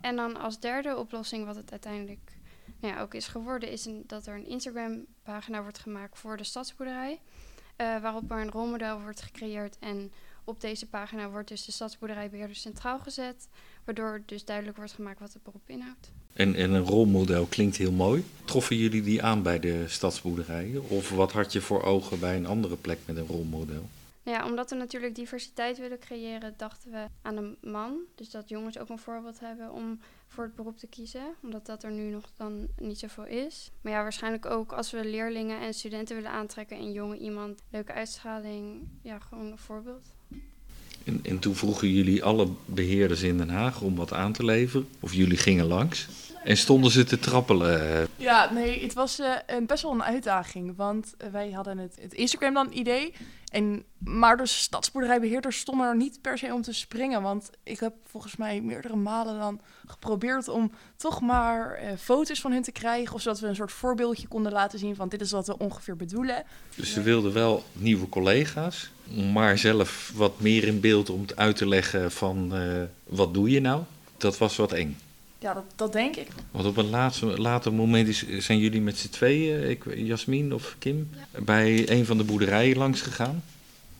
En 0.00 0.16
dan 0.16 0.36
als 0.36 0.60
derde 0.60 0.96
oplossing, 0.96 1.46
wat 1.46 1.56
het 1.56 1.70
uiteindelijk 1.70 2.32
nou 2.80 2.94
ja, 2.94 3.00
ook 3.00 3.14
is 3.14 3.26
geworden, 3.26 3.70
is 3.70 3.84
een, 3.84 4.04
dat 4.06 4.26
er 4.26 4.34
een 4.34 4.46
Instagram-pagina 4.46 5.62
wordt 5.62 5.78
gemaakt 5.78 6.18
voor 6.18 6.36
de 6.36 6.44
stadsboerderij. 6.44 7.20
waarop 7.76 8.30
er 8.30 8.40
een 8.40 8.50
rolmodel 8.50 9.00
wordt 9.00 9.22
gecreëerd 9.22 9.78
en 9.78 10.12
op 10.44 10.60
deze 10.60 10.86
pagina 10.86 11.30
wordt 11.30 11.48
dus 11.48 11.64
de 11.64 11.72
stadsboerderijbeheerder 11.72 12.56
centraal 12.56 12.98
gezet, 12.98 13.48
waardoor 13.84 14.22
dus 14.26 14.44
duidelijk 14.44 14.76
wordt 14.76 14.92
gemaakt 14.92 15.20
wat 15.20 15.32
het 15.32 15.42
beroep 15.42 15.68
inhoudt. 15.68 16.10
En, 16.32 16.54
en 16.54 16.70
een 16.70 16.84
rolmodel 16.84 17.46
klinkt 17.46 17.76
heel 17.76 17.92
mooi. 17.92 18.24
Troffen 18.44 18.76
jullie 18.76 19.02
die 19.02 19.22
aan 19.22 19.42
bij 19.42 19.60
de 19.60 19.88
stadsboerderijen? 19.88 20.88
Of 20.88 21.10
wat 21.10 21.32
had 21.32 21.52
je 21.52 21.60
voor 21.60 21.82
ogen 21.82 22.20
bij 22.20 22.36
een 22.36 22.46
andere 22.46 22.76
plek 22.76 22.98
met 23.06 23.16
een 23.16 23.26
rolmodel? 23.26 23.88
Nou 24.24 24.38
ja, 24.38 24.46
omdat 24.46 24.70
we 24.70 24.76
natuurlijk 24.76 25.14
diversiteit 25.14 25.78
willen 25.78 25.98
creëren, 25.98 26.54
dachten 26.56 26.90
we 26.90 27.06
aan 27.22 27.36
een 27.36 27.56
man. 27.60 27.98
Dus 28.14 28.30
dat 28.30 28.48
jongens 28.48 28.78
ook 28.78 28.88
een 28.88 28.98
voorbeeld 28.98 29.40
hebben 29.40 29.72
om 29.72 30.00
voor 30.26 30.44
het 30.44 30.54
beroep 30.54 30.78
te 30.78 30.86
kiezen. 30.86 31.34
Omdat 31.42 31.66
dat 31.66 31.82
er 31.82 31.90
nu 31.90 32.10
nog 32.10 32.30
dan 32.36 32.66
niet 32.76 32.98
zoveel 32.98 33.26
is. 33.26 33.70
Maar 33.80 33.92
ja, 33.92 34.02
waarschijnlijk 34.02 34.46
ook 34.46 34.72
als 34.72 34.90
we 34.90 35.04
leerlingen 35.04 35.60
en 35.60 35.74
studenten 35.74 36.16
willen 36.16 36.30
aantrekken 36.30 36.76
en 36.76 36.92
jonge 36.92 37.18
iemand, 37.18 37.62
leuke 37.70 37.92
uitstraling, 37.92 38.88
ja, 39.02 39.18
gewoon 39.18 39.50
een 39.50 39.58
voorbeeld. 39.58 40.13
En, 41.04 41.20
en 41.22 41.38
toen 41.38 41.54
vroegen 41.54 41.90
jullie 41.90 42.24
alle 42.24 42.48
beheerders 42.64 43.22
in 43.22 43.38
Den 43.38 43.50
Haag 43.50 43.80
om 43.80 43.96
wat 43.96 44.12
aan 44.12 44.32
te 44.32 44.44
leveren. 44.44 44.88
Of 45.00 45.12
jullie 45.12 45.36
gingen 45.36 45.66
langs. 45.66 46.08
En 46.44 46.56
stonden 46.56 46.90
ze 46.90 47.04
te 47.04 47.18
trappelen. 47.18 48.06
Ja, 48.16 48.52
nee, 48.52 48.82
het 48.82 48.92
was 48.92 49.18
eh, 49.18 49.56
best 49.66 49.82
wel 49.82 49.92
een 49.92 50.02
uitdaging. 50.02 50.76
Want 50.76 51.14
eh, 51.18 51.28
wij 51.28 51.50
hadden 51.50 51.78
het, 51.78 51.98
het 52.00 52.14
Instagram 52.14 52.54
dan 52.54 52.68
idee. 52.72 53.12
En, 53.54 53.84
maar 53.98 54.36
de 54.36 54.46
stadsboerderijbeheerders 54.46 55.58
stonden 55.58 55.86
er 55.86 55.96
niet 55.96 56.20
per 56.20 56.38
se 56.38 56.54
om 56.54 56.62
te 56.62 56.72
springen. 56.72 57.22
Want 57.22 57.50
ik 57.62 57.80
heb 57.80 57.94
volgens 58.06 58.36
mij 58.36 58.60
meerdere 58.60 58.96
malen 58.96 59.38
dan 59.38 59.60
geprobeerd 59.86 60.48
om 60.48 60.72
toch 60.96 61.20
maar 61.20 61.72
eh, 61.72 61.96
foto's 61.98 62.40
van 62.40 62.52
hun 62.52 62.62
te 62.62 62.72
krijgen. 62.72 63.14
Of 63.14 63.20
zodat 63.20 63.40
we 63.40 63.46
een 63.46 63.54
soort 63.54 63.72
voorbeeldje 63.72 64.28
konden 64.28 64.52
laten 64.52 64.78
zien 64.78 64.94
van 64.94 65.08
dit 65.08 65.20
is 65.20 65.30
wat 65.30 65.46
we 65.46 65.58
ongeveer 65.58 65.96
bedoelen. 65.96 66.44
Dus 66.74 66.92
ze 66.92 67.02
wilden 67.02 67.32
wel 67.32 67.64
nieuwe 67.72 68.08
collega's. 68.08 68.90
Maar 69.32 69.58
zelf 69.58 70.12
wat 70.14 70.40
meer 70.40 70.64
in 70.64 70.80
beeld 70.80 71.10
om 71.10 71.24
uit 71.34 71.56
te 71.56 71.68
leggen 71.68 72.12
van 72.12 72.54
eh, 72.54 72.82
wat 73.04 73.34
doe 73.34 73.50
je 73.50 73.60
nou? 73.60 73.82
Dat 74.16 74.38
was 74.38 74.56
wat 74.56 74.72
eng. 74.72 74.96
Ja, 75.44 75.54
dat, 75.54 75.64
dat 75.76 75.92
denk 75.92 76.16
ik. 76.16 76.28
Want 76.50 76.66
op 76.66 76.76
een 76.76 76.90
laatste, 76.90 77.26
later 77.26 77.72
moment 77.72 78.08
is, 78.08 78.28
zijn 78.28 78.58
jullie 78.58 78.80
met 78.80 78.98
z'n 78.98 79.08
tweeën, 79.08 79.70
ik, 79.70 79.84
Jasmin 79.94 80.54
of 80.54 80.76
Kim, 80.78 81.10
bij 81.38 81.90
een 81.90 82.06
van 82.06 82.16
de 82.16 82.24
boerderijen 82.24 82.76
langs 82.76 83.00
gegaan. 83.00 83.42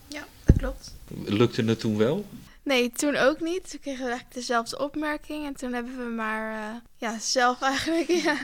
Ja, 0.09 0.25
dat 0.45 0.57
klopt. 0.57 0.95
Lukte 1.25 1.63
het 1.65 1.81
toen 1.81 1.97
wel? 1.97 2.25
Nee, 2.63 2.91
toen 2.91 3.17
ook 3.17 3.41
niet. 3.41 3.71
Toen 3.71 3.81
kregen 3.81 4.05
we 4.05 4.11
eigenlijk 4.11 4.35
dezelfde 4.35 4.79
opmerking. 4.79 5.47
En 5.47 5.55
toen 5.55 5.73
hebben 5.73 5.97
we 5.97 6.15
maar 6.15 6.53
eh, 6.53 6.81
ja, 6.97 7.19
zelf 7.19 7.63
eigenlijk 7.73 8.09
ja, 8.09 8.37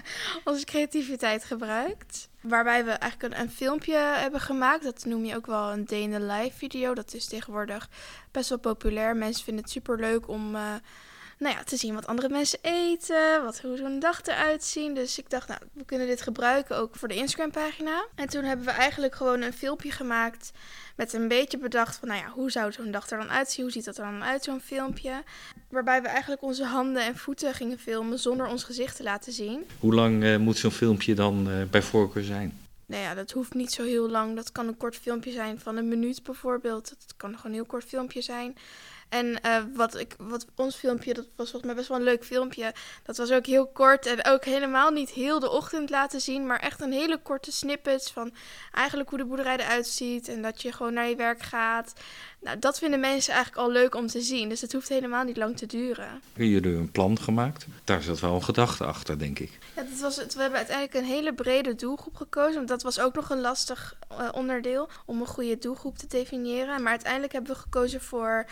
onze 0.44 0.64
creativiteit 0.64 1.44
gebruikt. 1.44 2.28
Waarbij 2.40 2.84
we 2.84 2.90
eigenlijk 2.90 3.34
een, 3.34 3.40
een 3.40 3.50
filmpje 3.50 3.96
hebben 3.96 4.40
gemaakt. 4.40 4.84
Dat 4.84 5.04
noem 5.04 5.24
je 5.24 5.36
ook 5.36 5.46
wel 5.46 5.72
een 5.72 5.84
day 5.84 6.00
in 6.00 6.10
the 6.10 6.20
life 6.20 6.56
video. 6.56 6.94
Dat 6.94 7.14
is 7.14 7.26
tegenwoordig 7.26 7.88
best 8.30 8.48
wel 8.48 8.58
populair. 8.58 9.16
Mensen 9.16 9.44
vinden 9.44 9.62
het 9.62 9.72
super 9.72 9.98
leuk 9.98 10.28
om 10.28 10.54
eh, 10.54 10.74
nou 11.40 11.54
ja, 11.54 11.62
te 11.62 11.76
zien 11.76 11.94
wat 11.94 12.06
andere 12.06 12.28
mensen 12.28 12.58
eten. 12.62 13.44
Wat, 13.44 13.60
hoe 13.60 13.76
zo'n 13.76 13.98
dag 13.98 14.22
eruit 14.22 14.64
zien. 14.64 14.94
Dus 14.94 15.18
ik 15.18 15.30
dacht, 15.30 15.48
nou, 15.48 15.60
we 15.72 15.84
kunnen 15.84 16.06
dit 16.06 16.22
gebruiken 16.22 16.76
ook 16.76 16.96
voor 16.96 17.08
de 17.08 17.14
Instagram 17.14 17.50
pagina. 17.50 18.06
En 18.14 18.28
toen 18.28 18.44
hebben 18.44 18.66
we 18.66 18.70
eigenlijk 18.70 19.14
gewoon 19.14 19.42
een 19.42 19.52
filmpje 19.52 19.90
gemaakt 19.90 20.52
met 20.96 21.12
een 21.12 21.28
beetje 21.28 21.58
bedacht 21.58 21.96
van, 21.96 22.08
nou 22.08 22.20
ja, 22.20 22.28
hoe 22.28 22.50
zou 22.50 22.72
zo'n 22.72 22.90
dag 22.90 23.10
er 23.10 23.18
dan 23.18 23.30
uitzien? 23.30 23.64
Hoe 23.64 23.72
ziet 23.72 23.84
dat 23.84 23.98
er 23.98 24.04
dan 24.04 24.24
uit, 24.24 24.44
zo'n 24.44 24.60
filmpje? 24.60 25.22
Waarbij 25.68 26.02
we 26.02 26.08
eigenlijk 26.08 26.42
onze 26.42 26.64
handen 26.64 27.04
en 27.04 27.16
voeten 27.16 27.54
gingen 27.54 27.78
filmen 27.78 28.18
zonder 28.18 28.46
ons 28.46 28.64
gezicht 28.64 28.96
te 28.96 29.02
laten 29.02 29.32
zien. 29.32 29.64
Hoe 29.78 29.94
lang 29.94 30.24
eh, 30.24 30.36
moet 30.36 30.56
zo'n 30.56 30.70
filmpje 30.70 31.14
dan 31.14 31.50
eh, 31.50 31.62
bij 31.70 31.82
voorkeur 31.82 32.24
zijn? 32.24 32.59
Nou 32.90 33.02
ja, 33.02 33.14
dat 33.14 33.30
hoeft 33.30 33.54
niet 33.54 33.72
zo 33.72 33.82
heel 33.82 34.08
lang. 34.08 34.36
Dat 34.36 34.52
kan 34.52 34.68
een 34.68 34.76
kort 34.76 34.96
filmpje 34.96 35.30
zijn 35.30 35.60
van 35.60 35.76
een 35.76 35.88
minuut 35.88 36.22
bijvoorbeeld. 36.22 36.88
Dat 36.88 37.16
kan 37.16 37.30
gewoon 37.30 37.46
een 37.46 37.52
heel 37.52 37.64
kort 37.64 37.84
filmpje 37.84 38.20
zijn. 38.20 38.56
En 39.08 39.40
eh, 39.40 39.62
wat, 39.74 39.98
ik, 39.98 40.14
wat 40.18 40.46
ons 40.54 40.76
filmpje, 40.76 41.14
dat 41.14 41.24
was 41.36 41.50
volgens 41.50 41.64
mij 41.64 41.74
best 41.74 41.88
wel 41.88 41.96
een 41.96 42.04
leuk 42.04 42.24
filmpje. 42.24 42.74
Dat 43.02 43.16
was 43.16 43.32
ook 43.32 43.46
heel 43.46 43.66
kort 43.66 44.06
en 44.06 44.24
ook 44.24 44.44
helemaal 44.44 44.90
niet 44.90 45.10
heel 45.10 45.40
de 45.40 45.50
ochtend 45.50 45.90
laten 45.90 46.20
zien. 46.20 46.46
Maar 46.46 46.60
echt 46.60 46.80
een 46.80 46.92
hele 46.92 47.18
korte 47.22 47.52
snippets 47.52 48.12
van 48.12 48.34
eigenlijk 48.72 49.08
hoe 49.08 49.18
de 49.18 49.24
boerderij 49.24 49.56
eruit 49.56 49.86
ziet. 49.86 50.28
En 50.28 50.42
dat 50.42 50.62
je 50.62 50.72
gewoon 50.72 50.94
naar 50.94 51.08
je 51.08 51.16
werk 51.16 51.42
gaat. 51.42 51.92
Nou, 52.40 52.58
dat 52.58 52.78
vinden 52.78 53.00
mensen 53.00 53.34
eigenlijk 53.34 53.66
al 53.66 53.72
leuk 53.72 53.94
om 53.94 54.06
te 54.06 54.20
zien. 54.20 54.48
Dus 54.48 54.60
het 54.60 54.72
hoeft 54.72 54.88
helemaal 54.88 55.24
niet 55.24 55.36
lang 55.36 55.56
te 55.56 55.66
duren. 55.66 56.22
Jullie 56.34 56.54
hebben 56.54 56.74
een 56.74 56.90
plan 56.90 57.18
gemaakt. 57.18 57.66
Daar 57.84 58.02
zat 58.02 58.20
wel 58.20 58.34
een 58.34 58.44
gedachte 58.44 58.84
achter, 58.84 59.18
denk 59.18 59.38
ik. 59.38 59.58
Ja, 59.76 59.82
dat 59.82 60.00
was 60.00 60.16
het. 60.16 60.34
We 60.34 60.40
hebben 60.40 60.58
uiteindelijk 60.58 60.96
een 60.96 61.12
hele 61.12 61.34
brede 61.34 61.74
doelgroep 61.74 62.16
gekozen. 62.16 62.54
Want 62.54 62.68
dat 62.68 62.82
was 62.82 63.00
ook 63.00 63.14
nog 63.14 63.30
een 63.30 63.40
lastig 63.40 63.96
eh, 64.08 64.28
onderdeel 64.32 64.88
om 65.06 65.20
een 65.20 65.26
goede 65.26 65.58
doelgroep 65.58 65.98
te 65.98 66.06
definiëren. 66.06 66.82
Maar 66.82 66.90
uiteindelijk 66.92 67.32
hebben 67.32 67.52
we 67.52 67.58
gekozen 67.58 68.00
voor 68.00 68.46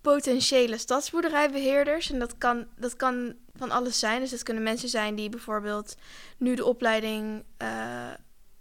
potentiële 0.00 0.78
stadsboerderijbeheerders. 0.78 2.10
En 2.10 2.18
dat 2.18 2.38
kan, 2.38 2.66
dat 2.76 2.96
kan 2.96 3.34
van 3.56 3.70
alles 3.70 3.98
zijn. 3.98 4.20
Dus 4.20 4.30
dat 4.30 4.42
kunnen 4.42 4.62
mensen 4.62 4.88
zijn 4.88 5.14
die 5.14 5.28
bijvoorbeeld 5.28 5.96
nu 6.36 6.54
de 6.54 6.64
opleiding 6.64 7.44
eh, 7.56 7.68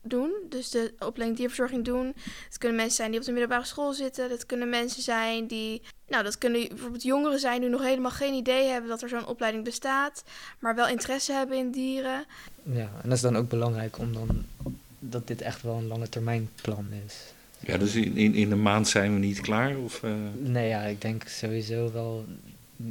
doen. 0.03 0.31
Dus 0.49 0.69
de 0.69 0.93
opleiding 0.99 1.37
dierverzorging 1.37 1.85
doen. 1.85 2.13
Het 2.45 2.57
kunnen 2.57 2.77
mensen 2.77 2.95
zijn 2.95 3.11
die 3.11 3.19
op 3.19 3.25
de 3.25 3.31
middelbare 3.31 3.65
school 3.65 3.93
zitten. 3.93 4.29
Dat 4.29 4.45
kunnen 4.45 4.69
mensen 4.69 5.01
zijn 5.01 5.47
die... 5.47 5.81
Nou, 6.07 6.23
dat 6.23 6.37
kunnen 6.37 6.67
bijvoorbeeld 6.67 7.03
jongeren 7.03 7.39
zijn 7.39 7.61
die 7.61 7.69
nog 7.69 7.81
helemaal 7.81 8.11
geen 8.11 8.33
idee 8.33 8.67
hebben 8.67 8.89
dat 8.89 9.01
er 9.01 9.09
zo'n 9.09 9.27
opleiding 9.27 9.63
bestaat. 9.63 10.23
Maar 10.59 10.75
wel 10.75 10.87
interesse 10.87 11.33
hebben 11.33 11.57
in 11.57 11.71
dieren. 11.71 12.25
Ja, 12.63 12.89
en 13.01 13.09
dat 13.09 13.13
is 13.13 13.21
dan 13.21 13.37
ook 13.37 13.49
belangrijk 13.49 13.97
om 13.97 14.13
dan 14.13 14.45
dat 14.99 15.27
dit 15.27 15.41
echt 15.41 15.61
wel 15.61 15.75
een 15.75 15.87
lange 15.87 16.09
termijn 16.09 16.49
plan 16.61 16.87
is. 17.05 17.33
Ja, 17.59 17.77
dus 17.77 17.95
in, 17.95 18.17
in, 18.17 18.33
in 18.33 18.51
een 18.51 18.61
maand 18.61 18.87
zijn 18.87 19.13
we 19.13 19.19
niet 19.19 19.41
klaar? 19.41 19.77
Of, 19.77 20.03
eh, 20.03 20.11
Nee, 20.37 20.67
ja, 20.67 20.81
ik 20.81 21.01
denk 21.01 21.27
sowieso 21.27 21.91
wel 21.91 22.25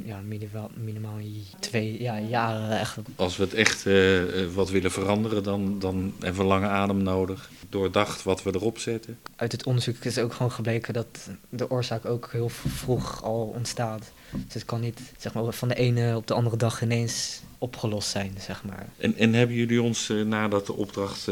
ja, 0.05 0.19
minimaal, 0.19 0.69
minimaal 0.75 1.17
twee 1.59 2.01
ja, 2.01 2.19
jaren 2.19 2.79
echt. 2.79 2.97
als 3.15 3.37
we 3.37 3.43
het 3.43 3.53
echt 3.53 3.85
eh, 3.85 4.41
eh, 4.41 4.53
wat 4.53 4.69
willen 4.69 4.91
veranderen, 4.91 5.43
dan, 5.43 5.79
dan 5.79 6.13
hebben 6.19 6.41
we 6.41 6.47
lange 6.47 6.67
adem 6.67 7.03
nodig. 7.03 7.49
Doordacht 7.69 8.23
wat 8.23 8.43
we 8.43 8.51
erop 8.53 8.77
zetten. 8.77 9.19
Uit 9.35 9.51
het 9.51 9.65
onderzoek 9.65 9.95
is 10.03 10.17
ook 10.17 10.33
gewoon 10.33 10.51
gebleken 10.51 10.93
dat 10.93 11.29
de 11.49 11.69
oorzaak 11.69 12.05
ook 12.05 12.29
heel 12.31 12.49
vroeg 12.49 13.23
al 13.23 13.53
ontstaat. 13.55 14.11
Dus 14.31 14.53
het 14.53 14.65
kan 14.65 14.81
niet 14.81 14.99
zeg 15.17 15.33
maar, 15.33 15.53
van 15.53 15.67
de 15.67 15.75
ene 15.75 16.15
op 16.15 16.27
de 16.27 16.33
andere 16.33 16.57
dag 16.57 16.81
ineens 16.81 17.41
opgelost 17.57 18.09
zijn, 18.09 18.33
zeg 18.39 18.63
maar. 18.63 18.87
En, 18.97 19.15
en 19.15 19.33
hebben 19.33 19.55
jullie 19.55 19.81
ons 19.81 20.09
eh, 20.09 20.21
nadat 20.21 20.65
de 20.65 20.73
opdracht 20.73 21.29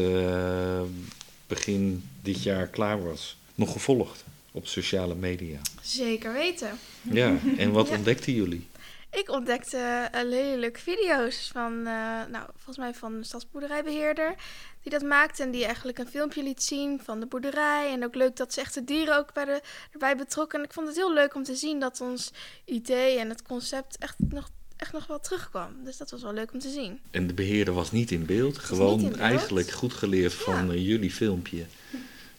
begin 1.46 2.08
dit 2.22 2.42
jaar 2.42 2.66
klaar 2.66 3.04
was, 3.04 3.36
nog 3.54 3.72
gevolgd 3.72 4.24
op 4.52 4.66
sociale 4.66 5.14
media? 5.14 5.58
Zeker 5.82 6.32
weten. 6.32 6.78
Ja, 7.02 7.36
en 7.56 7.72
wat 7.72 7.88
Ja. 7.88 7.96
ontdekten 7.96 8.32
jullie? 8.32 8.66
Ik 9.10 9.30
ontdekte 9.30 9.76
eh, 10.12 10.20
hele 10.20 10.58
leuke 10.58 10.80
video's 10.80 11.50
van, 11.52 11.72
eh, 11.78 11.84
nou, 12.30 12.44
volgens 12.54 12.76
mij 12.76 12.94
van 12.94 13.14
een 13.14 13.24
stadsboerderijbeheerder. 13.24 14.34
Die 14.82 14.92
dat 14.92 15.02
maakte 15.02 15.42
en 15.42 15.50
die 15.50 15.64
eigenlijk 15.64 15.98
een 15.98 16.08
filmpje 16.08 16.42
liet 16.42 16.62
zien 16.62 17.00
van 17.04 17.20
de 17.20 17.26
boerderij. 17.26 17.92
En 17.92 18.04
ook 18.04 18.14
leuk 18.14 18.36
dat 18.36 18.52
ze 18.52 18.60
echt 18.60 18.74
de 18.74 18.84
dieren 18.84 19.16
ook 19.18 19.32
bij 19.34 19.44
de, 19.44 19.60
erbij 19.92 20.16
betrokken. 20.16 20.58
En 20.58 20.64
ik 20.64 20.72
vond 20.72 20.86
het 20.86 20.96
heel 20.96 21.12
leuk 21.12 21.34
om 21.34 21.42
te 21.42 21.54
zien 21.54 21.80
dat 21.80 22.00
ons 22.00 22.32
idee 22.64 23.18
en 23.18 23.28
het 23.28 23.42
concept 23.42 23.96
echt 23.98 24.16
nog, 24.18 24.50
echt 24.76 24.92
nog 24.92 25.06
wel 25.06 25.20
terugkwam. 25.20 25.76
Dus 25.84 25.96
dat 25.96 26.10
was 26.10 26.22
wel 26.22 26.32
leuk 26.32 26.52
om 26.52 26.58
te 26.58 26.70
zien. 26.70 27.00
En 27.10 27.26
de 27.26 27.34
beheerder 27.34 27.74
was 27.74 27.92
niet 27.92 28.10
in 28.10 28.26
beeld, 28.26 28.58
gewoon 28.58 29.00
in 29.00 29.08
beeld. 29.08 29.20
eigenlijk 29.20 29.70
goed 29.70 29.92
geleerd 29.92 30.34
van 30.34 30.70
eh, 30.70 30.86
jullie 30.86 31.10
filmpje. 31.10 31.64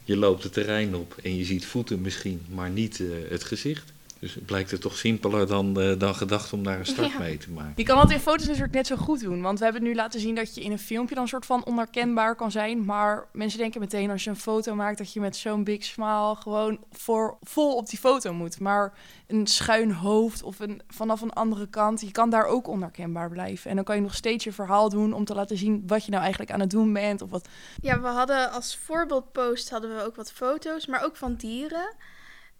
Je 0.04 0.16
loopt 0.16 0.42
het 0.42 0.52
terrein 0.52 0.96
op 0.96 1.16
en 1.22 1.36
je 1.36 1.44
ziet 1.44 1.66
voeten 1.66 2.00
misschien, 2.00 2.40
maar 2.48 2.70
niet 2.70 3.00
eh, 3.00 3.06
het 3.28 3.44
gezicht. 3.44 3.92
Dus 4.18 4.34
het 4.34 4.46
blijkt 4.46 4.70
er 4.72 4.80
toch 4.80 4.96
simpeler 4.96 5.46
dan, 5.46 5.80
eh, 5.80 5.98
dan 5.98 6.14
gedacht 6.14 6.52
om 6.52 6.62
daar 6.64 6.78
een 6.78 6.86
start 6.86 7.12
Ja. 7.12 7.18
mee 7.18 7.36
te 7.36 7.50
maken. 7.50 7.72
Je 7.76 7.82
kan 7.82 7.96
dat 7.96 8.10
in 8.10 8.20
foto's 8.20 8.46
natuurlijk 8.46 8.72
net 8.74 8.86
zo 8.86 8.96
goed 8.96 9.20
doen. 9.20 9.42
Want 9.42 9.58
we 9.58 9.64
hebben 9.64 9.82
nu 9.82 9.94
laten 9.94 10.20
zien 10.20 10.34
dat 10.34 10.54
je 10.54 10.60
in 10.62 10.72
een 10.72 10.78
filmpje 10.78 11.14
dan 11.14 11.28
soort 11.28 11.46
van 11.46 11.64
onherkenbaar 11.64 12.34
kan 12.36 12.50
zijn. 12.50 12.84
Maar 12.84 13.26
mensen 13.32 13.58
denken 13.58 13.80
meteen 13.80 14.10
als 14.10 14.24
je 14.24 14.30
een 14.30 14.36
foto 14.36 14.74
maakt 14.74 14.98
dat 14.98 15.12
je 15.12 15.20
met 15.20 15.36
zo'n 15.36 15.64
big 15.64 15.84
smile 15.84 16.34
gewoon 16.38 16.78
voor, 16.92 17.36
vol 17.42 17.76
op 17.76 17.88
die 17.88 17.98
foto 17.98 18.32
moet. 18.32 18.60
Maar 18.60 18.92
een 19.26 19.46
schuin 19.46 19.92
hoofd 19.92 20.42
of 20.42 20.58
een, 20.58 20.80
vanaf 20.88 21.20
een 21.20 21.32
andere 21.32 21.66
kant, 21.66 22.00
je 22.00 22.10
kan 22.12 22.30
daar 22.30 22.46
ook 22.46 22.68
onherkenbaar 22.68 23.30
blijven. 23.30 23.70
En 23.70 23.76
dan 23.76 23.84
kan 23.84 23.96
je 23.96 24.02
nog 24.02 24.14
steeds 24.14 24.44
je 24.44 24.52
verhaal 24.52 24.88
doen 24.88 25.12
om 25.12 25.24
te 25.24 25.34
laten 25.34 25.56
zien 25.58 25.82
wat 25.86 26.04
je 26.04 26.10
nou 26.10 26.22
eigenlijk 26.22 26.52
aan 26.52 26.60
het 26.60 26.70
doen 26.70 26.92
bent. 26.92 27.22
Of 27.22 27.30
wat. 27.30 27.48
Ja, 27.80 28.00
we 28.00 28.06
hadden 28.06 28.50
als 28.52 28.76
voorbeeldpost 28.76 29.70
hadden 29.70 29.96
we 29.96 30.02
ook 30.04 30.16
wat 30.16 30.32
foto's, 30.32 30.86
maar 30.86 31.04
ook 31.04 31.16
van 31.16 31.34
dieren. 31.34 31.94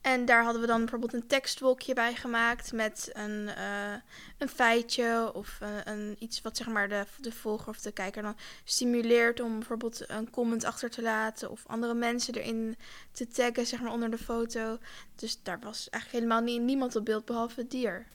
En 0.05 0.25
daar 0.25 0.43
hadden 0.43 0.61
we 0.61 0.67
dan 0.67 0.81
bijvoorbeeld 0.81 1.13
een 1.13 1.27
tekstwolkje 1.27 1.95
bij 1.95 2.15
gemaakt 2.15 2.73
met 2.73 3.11
een, 3.13 3.49
eh, 3.49 3.93
een 4.39 4.49
feitje 4.49 5.31
of 5.35 5.59
een, 5.61 5.91
een 5.93 6.17
iets 6.19 6.43
wat 6.43 6.57
zeg 6.57 6.67
maar 6.67 6.89
de, 6.89 7.05
de 7.21 7.33
volger 7.33 7.69
of 7.69 7.81
de 7.81 7.93
kijker 7.93 8.23
dan 8.23 8.37
stimuleert 8.65 9.41
om 9.41 9.59
bijvoorbeeld 9.59 10.11
een 10.11 10.31
comment 10.31 10.65
achter 10.65 10.91
te 10.91 11.03
laten 11.03 11.51
of 11.51 11.63
andere 11.67 11.95
mensen 11.95 12.35
erin 12.35 12.77
te 13.13 13.29
taggen 13.29 13.67
zeg 13.67 13.81
maar 13.81 13.93
onder 13.93 14.11
de 14.11 14.19
foto. 14.19 14.79
Dus 15.17 15.43
daar 15.43 15.59
was 15.61 15.91
eigenlijk 15.91 16.25
helemaal 16.25 16.41
nie- 16.41 16.61
niemand 16.61 16.97
op 16.97 17.05
beeld 17.05 17.25
behalve 17.25 17.61
het 17.61 17.71
dier. 17.71 18.07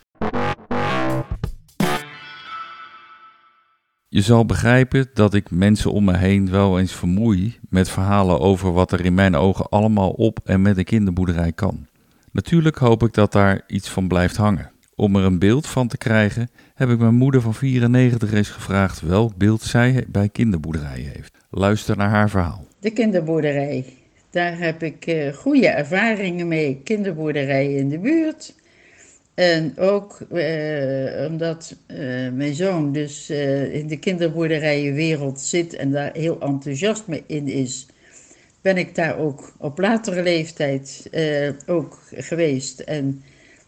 Je 4.12 4.22
zal 4.22 4.46
begrijpen 4.46 5.08
dat 5.14 5.34
ik 5.34 5.52
mensen 5.52 5.92
om 5.92 6.04
me 6.04 6.18
heen 6.18 6.50
wel 6.50 6.80
eens 6.80 6.94
vermoei 6.94 7.58
met 7.70 7.90
verhalen 7.90 8.40
over 8.40 8.72
wat 8.72 8.92
er 8.92 9.06
in 9.06 9.14
mijn 9.14 9.36
ogen 9.36 9.70
allemaal 9.70 10.10
op 10.10 10.40
en 10.44 10.62
met 10.62 10.78
een 10.78 10.84
kinderboerderij 10.84 11.52
kan. 11.52 11.88
Natuurlijk 12.32 12.78
hoop 12.78 13.04
ik 13.04 13.14
dat 13.14 13.32
daar 13.32 13.64
iets 13.68 13.90
van 13.90 14.08
blijft 14.08 14.36
hangen. 14.36 14.72
Om 14.96 15.16
er 15.16 15.24
een 15.24 15.40
beeld 15.40 15.68
van 15.68 15.88
te 15.88 15.98
krijgen, 15.98 16.50
heb 16.76 16.90
ik 16.90 17.00
mijn 17.00 17.16
moeder 17.16 17.42
van 17.42 17.54
94 17.54 18.34
eens 18.34 18.50
gevraagd 18.50 19.02
welk 19.02 19.36
beeld 19.36 19.62
zij 19.62 20.06
bij 20.08 20.30
kinderboerderijen 20.30 21.12
heeft. 21.16 21.38
Luister 21.50 21.98
naar 21.98 22.10
haar 22.10 22.30
verhaal. 22.30 22.66
De 22.80 22.92
kinderboerderij. 22.92 23.86
Daar 24.30 24.58
heb 24.58 24.84
ik 24.84 25.06
eh, 25.06 25.34
goede 25.34 25.68
ervaringen 25.68 26.48
mee. 26.48 26.82
Kinderboerderijen 26.84 27.78
in 27.78 27.90
de 27.90 28.00
buurt. 28.00 28.54
En 29.40 29.78
ook 29.78 30.22
eh, 30.22 31.26
omdat 31.28 31.76
eh, 31.86 31.98
mijn 32.32 32.56
zoon 32.56 32.92
dus 32.92 33.30
eh, 33.30 33.74
in 33.74 33.88
de 33.88 34.00
kinderboerderijenwereld 34.00 35.42
zit 35.42 35.76
en 35.76 35.92
daar 35.92 36.14
heel 36.14 36.40
enthousiast 36.40 37.08
mee 37.08 37.24
in 37.28 37.48
is, 37.48 37.88
ben 38.62 38.78
ik 38.78 38.96
daar 38.96 39.18
ook 39.18 39.54
op 39.58 39.78
latere 39.78 40.24
leeftijd 40.24 41.10
ook 41.66 42.00
geweest. 42.12 42.80
En 42.80 43.24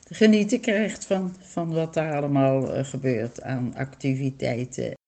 genieten 0.09 0.59
krijgt 0.59 1.05
van, 1.05 1.35
van 1.39 1.73
wat 1.73 1.93
daar 1.93 2.15
allemaal 2.15 2.83
gebeurt 2.83 3.41
aan 3.41 3.73
activiteiten. 3.75 5.00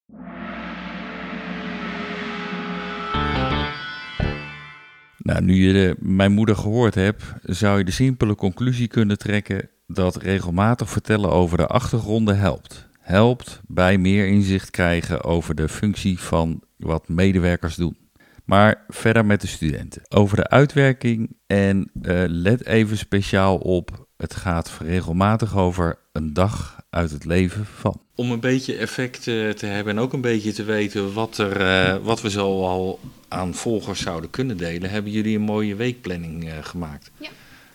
Nou, 5.23 5.41
nu 5.41 5.55
je 5.55 5.95
mijn 5.99 6.31
moeder 6.31 6.55
gehoord 6.55 6.95
hebt, 6.95 7.23
zou 7.43 7.77
je 7.77 7.83
de 7.83 7.91
simpele 7.91 8.35
conclusie 8.35 8.87
kunnen 8.87 9.17
trekken 9.17 9.69
dat 9.87 10.15
regelmatig 10.15 10.89
vertellen 10.89 11.31
over 11.31 11.57
de 11.57 11.67
achtergronden 11.67 12.37
helpt. 12.37 12.87
Helpt 12.99 13.61
bij 13.67 13.97
meer 13.97 14.27
inzicht 14.27 14.69
krijgen 14.69 15.23
over 15.23 15.55
de 15.55 15.69
functie 15.69 16.19
van 16.19 16.63
wat 16.77 17.07
medewerkers 17.07 17.75
doen. 17.75 17.97
Maar 18.45 18.83
verder 18.87 19.25
met 19.25 19.41
de 19.41 19.47
studenten. 19.47 20.01
Over 20.09 20.37
de 20.37 20.49
uitwerking 20.49 21.37
en 21.47 21.91
eh, 22.01 22.23
let 22.27 22.65
even 22.65 22.97
speciaal 22.97 23.57
op, 23.57 24.07
het 24.17 24.35
gaat 24.35 24.77
regelmatig 24.81 25.57
over 25.57 25.99
een 26.11 26.33
dag 26.33 26.81
uit 26.89 27.11
het 27.11 27.25
leven 27.25 27.65
van. 27.65 28.02
Om 28.15 28.31
een 28.31 28.39
beetje 28.39 28.77
effect 28.77 29.27
eh, 29.27 29.49
te 29.49 29.65
hebben 29.65 29.93
en 29.97 30.03
ook 30.03 30.13
een 30.13 30.21
beetje 30.21 30.53
te 30.53 30.63
weten 30.63 31.13
wat, 31.13 31.37
er, 31.37 31.61
eh, 31.61 31.97
wat 32.03 32.21
we 32.21 32.29
zo 32.29 32.65
al 32.65 32.99
aan 33.27 33.53
volgers 33.53 34.01
zouden 34.01 34.29
kunnen 34.29 34.57
delen, 34.57 34.89
hebben 34.89 35.11
jullie 35.11 35.35
een 35.35 35.43
mooie 35.43 35.75
weekplanning 35.75 36.49
eh, 36.49 36.57
gemaakt. 36.61 37.11
Ja. 37.17 37.29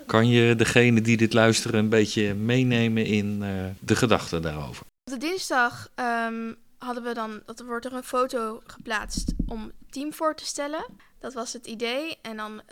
Kan 0.06 0.28
je 0.28 0.54
degene 0.54 1.00
die 1.00 1.16
dit 1.16 1.32
luisteren 1.32 1.78
een 1.78 1.88
beetje 1.88 2.34
meenemen 2.34 3.04
in 3.04 3.42
eh, 3.42 3.48
de 3.80 3.96
gedachten 3.96 4.42
daarover? 4.42 4.86
Op 5.04 5.20
de 5.20 5.26
dinsdag 5.26 5.88
ehm, 5.94 6.52
hadden 6.78 7.02
we 7.02 7.14
dan, 7.14 7.42
dat 7.46 7.60
er 7.60 7.66
wordt 7.66 7.84
er 7.84 7.92
een 7.92 8.02
foto 8.02 8.62
geplaatst 8.66 9.32
om 9.46 9.62
het 9.62 9.92
team 9.92 10.12
voor 10.12 10.34
te 10.34 10.44
stellen. 10.44 10.86
Dat 11.18 11.34
was 11.34 11.52
het 11.52 11.66
idee. 11.66 12.18
En 12.22 12.36
dan 12.36 12.62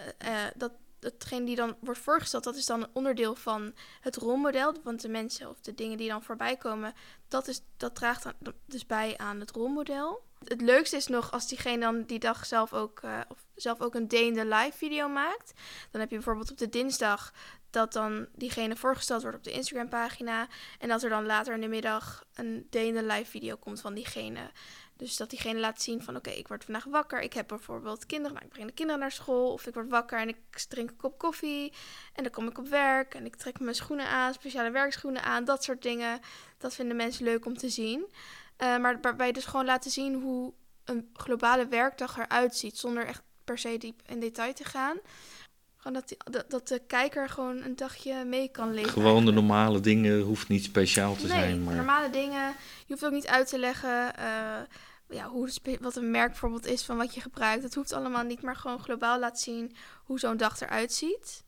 dat 0.56 0.72
hetgeen 1.12 1.44
die 1.44 1.56
dan 1.56 1.76
wordt 1.80 2.00
voorgesteld, 2.00 2.44
dat 2.44 2.56
is 2.56 2.66
dan 2.66 2.82
een 2.82 2.90
onderdeel 2.92 3.34
van 3.34 3.74
het 4.00 4.16
rolmodel. 4.16 4.74
Want 4.82 5.00
de 5.00 5.08
mensen 5.08 5.48
of 5.48 5.60
de 5.60 5.74
dingen 5.74 5.96
die 5.96 6.08
dan 6.08 6.22
voorbij 6.22 6.56
komen, 6.56 6.94
dat, 7.28 7.48
is, 7.48 7.60
dat 7.76 7.94
draagt 7.94 8.26
dus 8.66 8.86
bij 8.86 9.14
aan 9.16 9.40
het 9.40 9.50
rolmodel. 9.50 10.24
Het 10.44 10.60
leukste 10.60 10.96
is 10.96 11.06
nog 11.06 11.32
als 11.32 11.48
diegene 11.48 11.80
dan 11.80 12.02
die 12.02 12.18
dag 12.18 12.46
zelf 12.46 12.72
ook, 12.72 13.00
eh, 13.00 13.20
of 13.28 13.38
zelf 13.54 13.80
ook 13.80 13.94
een 13.94 14.08
the 14.08 14.46
live 14.46 14.72
video 14.72 15.08
maakt. 15.08 15.52
Dan 15.90 16.00
heb 16.00 16.10
je 16.10 16.16
bijvoorbeeld 16.16 16.50
op 16.50 16.58
de 16.58 16.68
dinsdag 16.68 17.32
dat 17.70 17.92
dan 17.92 18.26
diegene 18.34 18.76
voorgesteld 18.76 19.22
wordt 19.22 19.36
op 19.36 19.44
de 19.44 19.50
Instagram 19.50 19.88
pagina. 19.88 20.48
En 20.78 20.88
dat 20.88 21.02
er 21.02 21.10
dan 21.10 21.26
later 21.26 21.54
in 21.54 21.60
de 21.60 21.68
middag 21.68 22.24
een 22.34 22.66
the 22.70 23.02
live 23.02 23.30
video 23.30 23.56
komt 23.56 23.80
van 23.80 23.94
diegene. 23.94 24.50
Dus 24.96 25.16
dat 25.16 25.30
diegene 25.30 25.60
laat 25.60 25.82
zien 25.82 26.02
van 26.02 26.16
oké, 26.16 26.30
ik 26.30 26.48
word 26.48 26.64
vandaag 26.64 26.84
wakker. 26.84 27.20
Ik 27.20 27.32
heb 27.32 27.48
bijvoorbeeld 27.48 28.06
kinderen, 28.06 28.32
nou, 28.32 28.46
ik 28.46 28.52
breng 28.52 28.68
de 28.68 28.74
kinderen 28.74 29.00
naar 29.00 29.12
school. 29.12 29.52
Of 29.52 29.66
ik 29.66 29.74
word 29.74 29.88
wakker 29.90 30.18
en 30.18 30.28
ik 30.28 30.36
drink 30.68 30.90
een 30.90 30.96
kop 30.96 31.18
koffie. 31.18 31.72
En 32.12 32.22
dan 32.22 32.32
kom 32.32 32.48
ik 32.48 32.58
op 32.58 32.68
werk 32.68 33.14
en 33.14 33.26
ik 33.26 33.36
trek 33.36 33.60
mijn 33.60 33.74
schoenen 33.74 34.06
aan, 34.06 34.32
speciale 34.32 34.70
werkschoenen 34.70 35.22
aan. 35.22 35.44
Dat 35.44 35.64
soort 35.64 35.82
dingen. 35.82 36.20
Dat 36.58 36.74
vinden 36.74 36.96
mensen 36.96 37.24
leuk 37.24 37.46
om 37.46 37.56
te 37.56 37.68
zien. 37.68 38.00
Uh, 38.00 38.78
maar 38.78 39.00
waarbij 39.00 39.32
dus 39.32 39.44
gewoon 39.44 39.64
laten 39.64 39.90
zien 39.90 40.14
hoe 40.14 40.52
een 40.84 41.10
globale 41.12 41.66
werkdag 41.66 42.18
eruit 42.18 42.56
ziet. 42.56 42.78
Zonder 42.78 43.06
echt 43.06 43.22
per 43.44 43.58
se 43.58 43.78
diep 43.78 44.02
in 44.06 44.20
detail 44.20 44.52
te 44.52 44.64
gaan. 44.64 44.98
Gewoon 45.86 46.00
dat, 46.00 46.08
die, 46.08 46.32
dat, 46.32 46.50
dat 46.50 46.68
de 46.68 46.82
kijker 46.86 47.28
gewoon 47.28 47.62
een 47.62 47.76
dagje 47.76 48.24
mee 48.24 48.48
kan 48.48 48.74
leven. 48.74 48.90
Gewoon 48.90 49.24
de 49.24 49.32
normale 49.32 49.80
dingen 49.80 50.20
hoeft 50.20 50.48
niet 50.48 50.64
speciaal 50.64 51.14
te 51.14 51.26
nee, 51.26 51.38
zijn. 51.38 51.64
Maar... 51.64 51.74
normale 51.74 52.10
dingen. 52.10 52.54
Je 52.78 52.84
hoeft 52.86 53.04
ook 53.04 53.12
niet 53.12 53.26
uit 53.26 53.48
te 53.48 53.58
leggen 53.58 54.12
uh, 54.18 54.60
ja, 55.08 55.28
hoe 55.28 55.50
wat 55.80 55.96
een 55.96 56.10
merk 56.10 56.28
bijvoorbeeld 56.28 56.66
is 56.66 56.84
van 56.84 56.96
wat 56.96 57.14
je 57.14 57.20
gebruikt. 57.20 57.62
Dat 57.62 57.74
hoeft 57.74 57.92
allemaal 57.92 58.22
niet, 58.22 58.42
maar 58.42 58.56
gewoon 58.56 58.78
globaal 58.78 59.18
laten 59.18 59.42
zien 59.42 59.76
hoe 60.04 60.18
zo'n 60.18 60.36
dag 60.36 60.60
eruit 60.60 60.92
ziet. 60.92 61.44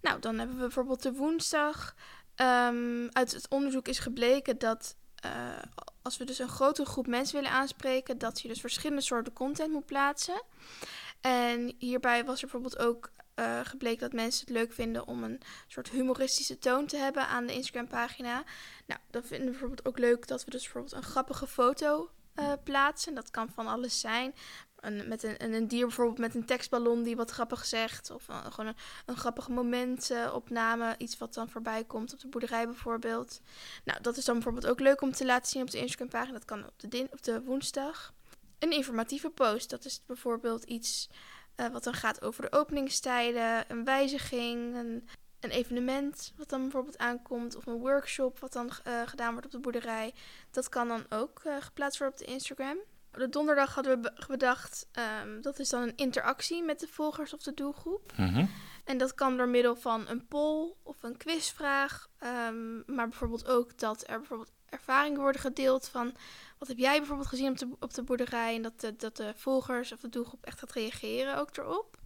Nou, 0.00 0.20
dan 0.20 0.38
hebben 0.38 0.56
we 0.56 0.62
bijvoorbeeld 0.62 1.02
de 1.02 1.12
woensdag. 1.12 1.94
Um, 2.36 3.08
uit 3.12 3.32
het 3.32 3.48
onderzoek 3.48 3.88
is 3.88 3.98
gebleken 3.98 4.58
dat 4.58 4.96
uh, 5.24 5.30
als 6.02 6.16
we 6.16 6.24
dus 6.24 6.38
een 6.38 6.48
grotere 6.48 6.88
groep 6.88 7.06
mensen 7.06 7.34
willen 7.34 7.50
aanspreken, 7.50 8.18
dat 8.18 8.40
je 8.40 8.48
dus 8.48 8.60
verschillende 8.60 9.02
soorten 9.02 9.32
content 9.32 9.72
moet 9.72 9.86
plaatsen. 9.86 10.42
En 11.20 11.74
hierbij 11.78 12.24
was 12.24 12.34
er 12.34 12.48
bijvoorbeeld 12.48 12.78
ook 12.78 13.10
uh, 13.40 13.60
gebleken 13.64 14.00
dat 14.00 14.12
mensen 14.12 14.46
het 14.46 14.54
leuk 14.54 14.72
vinden 14.72 15.06
om 15.06 15.24
een 15.24 15.40
soort 15.66 15.90
humoristische 15.90 16.58
toon 16.58 16.86
te 16.86 16.96
hebben 16.96 17.26
aan 17.26 17.46
de 17.46 17.54
Instagram-pagina. 17.54 18.44
Nou, 18.86 19.00
dan 19.10 19.22
vinden 19.22 19.46
we 19.46 19.50
bijvoorbeeld 19.50 19.86
ook 19.86 19.98
leuk 19.98 20.26
dat 20.26 20.44
we 20.44 20.50
dus 20.50 20.62
bijvoorbeeld 20.62 20.94
een 20.94 21.02
grappige 21.02 21.46
foto 21.46 22.10
uh, 22.34 22.52
plaatsen. 22.64 23.14
Dat 23.14 23.30
kan 23.30 23.50
van 23.50 23.66
alles 23.66 24.00
zijn. 24.00 24.34
Een, 24.76 25.08
met 25.08 25.22
een, 25.22 25.54
een 25.54 25.68
dier 25.68 25.86
bijvoorbeeld 25.86 26.18
met 26.18 26.34
een 26.34 26.44
tekstballon 26.44 27.02
die 27.02 27.16
wat 27.16 27.30
grappig 27.30 27.64
zegt. 27.64 28.10
Of 28.10 28.28
uh, 28.28 28.46
gewoon 28.46 28.66
een, 28.66 28.76
een 29.06 29.16
grappige 29.16 29.50
momentopname. 29.52 30.94
iets 30.98 31.18
wat 31.18 31.34
dan 31.34 31.48
voorbij 31.48 31.84
komt 31.84 32.12
op 32.12 32.20
de 32.20 32.28
boerderij 32.28 32.66
bijvoorbeeld. 32.66 33.40
Nou, 33.84 34.00
dat 34.02 34.16
is 34.16 34.24
dan 34.24 34.34
bijvoorbeeld 34.34 34.66
ook 34.66 34.80
leuk 34.80 35.00
om 35.00 35.12
te 35.12 35.24
laten 35.24 35.50
zien 35.50 35.62
op 35.62 35.70
de 35.70 35.78
Instagram-pagina. 35.78 36.32
Dat 36.32 36.44
kan 36.44 36.66
op 36.66 36.90
de, 36.90 37.08
op 37.10 37.22
de 37.22 37.42
woensdag. 37.42 38.12
Een 38.58 38.72
informatieve 38.72 39.30
post. 39.30 39.70
Dat 39.70 39.84
is 39.84 40.02
bijvoorbeeld 40.06 40.64
iets 40.64 41.08
uh, 41.56 41.66
wat 41.68 41.84
dan 41.84 41.94
gaat 41.94 42.22
over 42.22 42.42
de 42.42 42.52
openingstijden. 42.52 43.64
Een 43.68 43.84
wijziging. 43.84 44.76
Een, 44.76 45.08
een 45.40 45.50
evenement 45.50 46.32
wat 46.36 46.48
dan 46.48 46.60
bijvoorbeeld 46.60 46.98
aankomt. 46.98 47.56
Of 47.56 47.66
een 47.66 47.78
workshop 47.78 48.38
wat 48.38 48.52
dan 48.52 48.70
uh, 48.86 49.02
gedaan 49.04 49.30
wordt 49.30 49.46
op 49.46 49.52
de 49.52 49.58
boerderij. 49.58 50.14
Dat 50.50 50.68
kan 50.68 50.88
dan 50.88 51.04
ook 51.08 51.42
uh, 51.46 51.56
geplaatst 51.60 51.98
worden 51.98 52.18
op 52.18 52.26
de 52.26 52.32
Instagram. 52.32 52.78
De 53.10 53.28
donderdag 53.28 53.74
hadden 53.74 54.02
we 54.02 54.12
bedacht, 54.28 54.88
um, 55.22 55.42
dat 55.42 55.58
is 55.58 55.68
dan 55.68 55.82
een 55.82 55.96
interactie 55.96 56.62
met 56.62 56.80
de 56.80 56.88
volgers 56.88 57.34
of 57.34 57.42
de 57.42 57.54
doelgroep. 57.54 58.12
Mm-hmm. 58.16 58.50
En 58.84 58.98
dat 58.98 59.14
kan 59.14 59.36
door 59.36 59.48
middel 59.48 59.76
van 59.76 60.08
een 60.08 60.26
poll 60.26 60.74
of 60.82 61.02
een 61.02 61.16
quizvraag. 61.16 62.08
Um, 62.48 62.82
maar 62.86 63.08
bijvoorbeeld 63.08 63.48
ook 63.48 63.78
dat 63.78 64.08
er 64.08 64.18
bijvoorbeeld 64.18 64.52
ervaringen 64.70 65.20
worden 65.20 65.40
gedeeld 65.40 65.88
van... 65.88 66.14
wat 66.58 66.68
heb 66.68 66.78
jij 66.78 66.98
bijvoorbeeld 66.98 67.28
gezien 67.28 67.50
op 67.50 67.58
de, 67.58 67.68
op 67.80 67.94
de 67.94 68.02
boerderij? 68.02 68.54
En 68.54 68.62
dat 68.62 68.80
de, 68.80 68.96
dat 68.96 69.16
de 69.16 69.32
volgers 69.36 69.92
of 69.92 70.00
de 70.00 70.08
doelgroep 70.08 70.44
echt 70.44 70.58
gaat 70.58 70.72
reageren 70.72 71.36
ook 71.36 71.56
erop. 71.56 71.98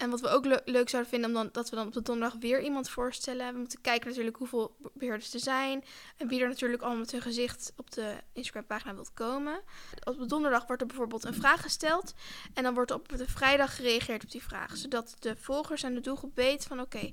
En 0.00 0.10
wat 0.10 0.20
we 0.20 0.28
ook 0.28 0.44
le- 0.44 0.62
leuk 0.64 0.88
zouden 0.88 1.10
vinden, 1.10 1.28
om 1.30 1.36
dan, 1.36 1.48
dat 1.52 1.70
we 1.70 1.76
dan 1.76 1.86
op 1.86 1.92
de 1.92 2.02
donderdag 2.02 2.38
weer 2.40 2.62
iemand 2.62 2.90
voorstellen. 2.90 3.52
We 3.52 3.58
moeten 3.58 3.80
kijken 3.80 4.08
natuurlijk 4.08 4.36
hoeveel 4.36 4.76
be- 4.78 4.90
beheerders 4.94 5.34
er 5.34 5.40
zijn. 5.40 5.84
En 6.16 6.28
wie 6.28 6.40
er 6.40 6.48
natuurlijk 6.48 6.82
allemaal 6.82 7.00
met 7.00 7.10
hun 7.10 7.20
gezicht 7.20 7.72
op 7.76 7.90
de 7.90 8.14
Instagram-pagina 8.32 8.94
wilt 8.94 9.14
komen. 9.14 9.60
Op 10.04 10.18
de 10.18 10.26
donderdag 10.26 10.66
wordt 10.66 10.82
er 10.82 10.88
bijvoorbeeld 10.88 11.24
een 11.24 11.34
vraag 11.34 11.62
gesteld. 11.62 12.14
En 12.54 12.62
dan 12.62 12.74
wordt 12.74 12.90
op 12.90 13.08
de 13.08 13.28
vrijdag 13.28 13.76
gereageerd 13.76 14.22
op 14.24 14.30
die 14.30 14.42
vraag. 14.42 14.76
Zodat 14.76 15.16
de 15.18 15.36
volgers 15.36 15.82
en 15.82 15.94
de 15.94 16.00
doelgroep 16.00 16.34
weten 16.34 16.68
van 16.68 16.80
oké, 16.80 17.10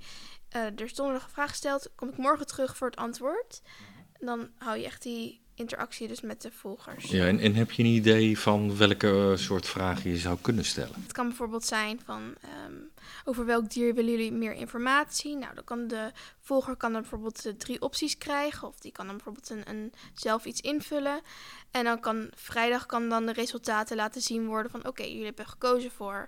eh, 0.50 0.62
er 0.62 0.82
is 0.82 0.96
donderdag 0.96 1.26
een 1.26 1.34
vraag 1.34 1.50
gesteld. 1.50 1.90
Kom 1.96 2.10
ik 2.10 2.18
morgen 2.18 2.48
terug 2.48 2.78
voor 2.78 2.88
het 2.88 3.00
antwoord. 3.00 3.62
Dan 4.20 4.50
hou 4.58 4.78
je 4.78 4.86
echt 4.86 5.04
die 5.04 5.40
interactie 5.58 6.08
dus 6.08 6.22
met 6.22 6.42
de 6.42 6.52
volgers. 6.52 7.06
Ja, 7.06 7.28
en, 7.28 7.40
en 7.40 7.56
heb 7.56 7.72
je 7.72 7.84
een 7.84 7.90
idee 7.90 8.40
van 8.40 8.78
welke 8.78 9.08
eh, 9.32 9.38
soort 9.38 9.68
vragen 9.68 10.10
je 10.10 10.18
zou 10.18 10.38
kunnen 10.42 10.66
stellen? 10.66 11.02
Het 11.02 11.12
kan 11.12 11.28
bijvoorbeeld 11.28 11.66
zijn 11.66 12.00
van 12.06 12.34
ehm, 12.42 12.74
over 13.26 13.46
welk 13.46 13.70
dier 13.70 13.94
willen 13.94 14.12
jullie 14.12 14.32
meer 14.32 14.54
informatie? 14.54 15.36
Nou, 15.36 15.56
dan 15.56 15.64
kan 15.64 15.88
de 15.88 16.12
volger 16.40 16.76
kan 16.76 16.92
dan 16.92 17.02
bijvoorbeeld 17.02 17.46
eh, 17.46 17.54
drie 17.54 17.82
opties 17.82 18.18
krijgen. 18.18 18.68
Of 18.68 18.80
die 18.80 18.92
kan 18.92 19.06
dan 19.06 19.16
bijvoorbeeld 19.16 19.50
een, 19.50 19.70
een, 19.70 19.94
zelf 20.14 20.46
iets 20.46 20.62
invullen. 20.62 21.22
En 21.72 21.84
dan 21.84 22.00
kan 22.00 22.30
vrijdag 22.36 22.86
kan 22.86 23.10
dan 23.10 23.26
de 23.26 23.34
resultaten 23.34 23.96
laten 23.96 24.22
zien 24.22 24.46
worden 24.46 24.72
van 24.72 24.88
oké, 24.88 25.04
jullie 25.04 25.26
hebben 25.26 25.48
gekozen 25.48 25.92
voor 25.92 26.28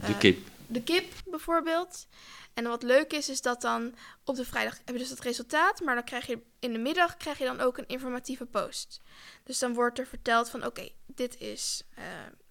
De 0.00 0.12
eh, 0.12 0.18
kip. 0.18 0.38
de 0.66 0.82
kip 0.82 1.12
bijvoorbeeld. 1.26 2.06
En 2.54 2.64
wat 2.64 2.82
leuk 2.82 3.12
is, 3.12 3.28
is 3.28 3.42
dat 3.42 3.60
dan 3.60 3.94
op 4.24 4.36
de 4.36 4.44
vrijdag 4.44 4.76
heb 4.76 4.94
je 4.94 5.00
dus 5.00 5.10
het 5.10 5.20
resultaat, 5.20 5.80
maar 5.80 5.94
dan 5.94 6.04
krijg 6.04 6.26
je 6.26 6.38
in 6.58 6.72
de 6.72 6.78
middag 6.78 7.16
krijg 7.16 7.38
je 7.38 7.44
dan 7.44 7.60
ook 7.60 7.78
een 7.78 7.88
informatieve 7.88 8.46
post. 8.46 9.00
Dus 9.44 9.58
dan 9.58 9.74
wordt 9.74 9.98
er 9.98 10.06
verteld 10.06 10.50
van 10.50 10.66
oké, 10.66 10.88
dit 11.06 11.40
is 11.40 11.82
eh, 11.94 12.04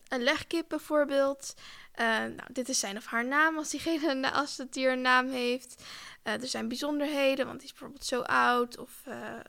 een 0.08 0.24
legkip 0.24 0.66
bijvoorbeeld. 0.68 1.54
Eh, 1.92 2.06
nou, 2.06 2.44
dit 2.52 2.70
is 2.70 2.80
zijn 2.80 2.98
of 2.98 3.06
haar 3.06 3.26
naam 3.26 3.58
als 3.58 3.70
diegene 3.70 4.32
als 4.42 4.58
het 4.58 4.74
dier 4.74 4.92
een 4.92 5.02
naam 5.02 5.30
heeft. 5.30 5.84
Er 6.24 6.48
zijn 6.48 6.68
bijzonderheden, 6.68 7.46
want 7.46 7.58
die 7.58 7.68
is 7.68 7.74
bijvoorbeeld 7.74 8.06
zo 8.06 8.22
oud 8.22 8.78
of 8.78 8.92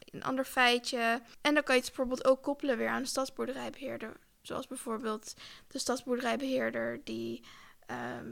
een 0.04 0.22
ander 0.22 0.44
feitje. 0.44 1.22
En 1.40 1.54
dan 1.54 1.62
kan 1.62 1.74
je 1.74 1.80
het 1.80 1.90
bijvoorbeeld 1.90 2.24
ook 2.24 2.42
koppelen 2.42 2.76
weer 2.76 2.88
aan 2.88 3.02
de 3.02 3.08
stadsboerderijbeheerder. 3.08 4.16
Zoals 4.42 4.66
bijvoorbeeld 4.66 5.34
de 5.68 5.78
stadsboerderijbeheerder 5.78 7.00
die 7.04 7.44
ehm, 7.90 8.26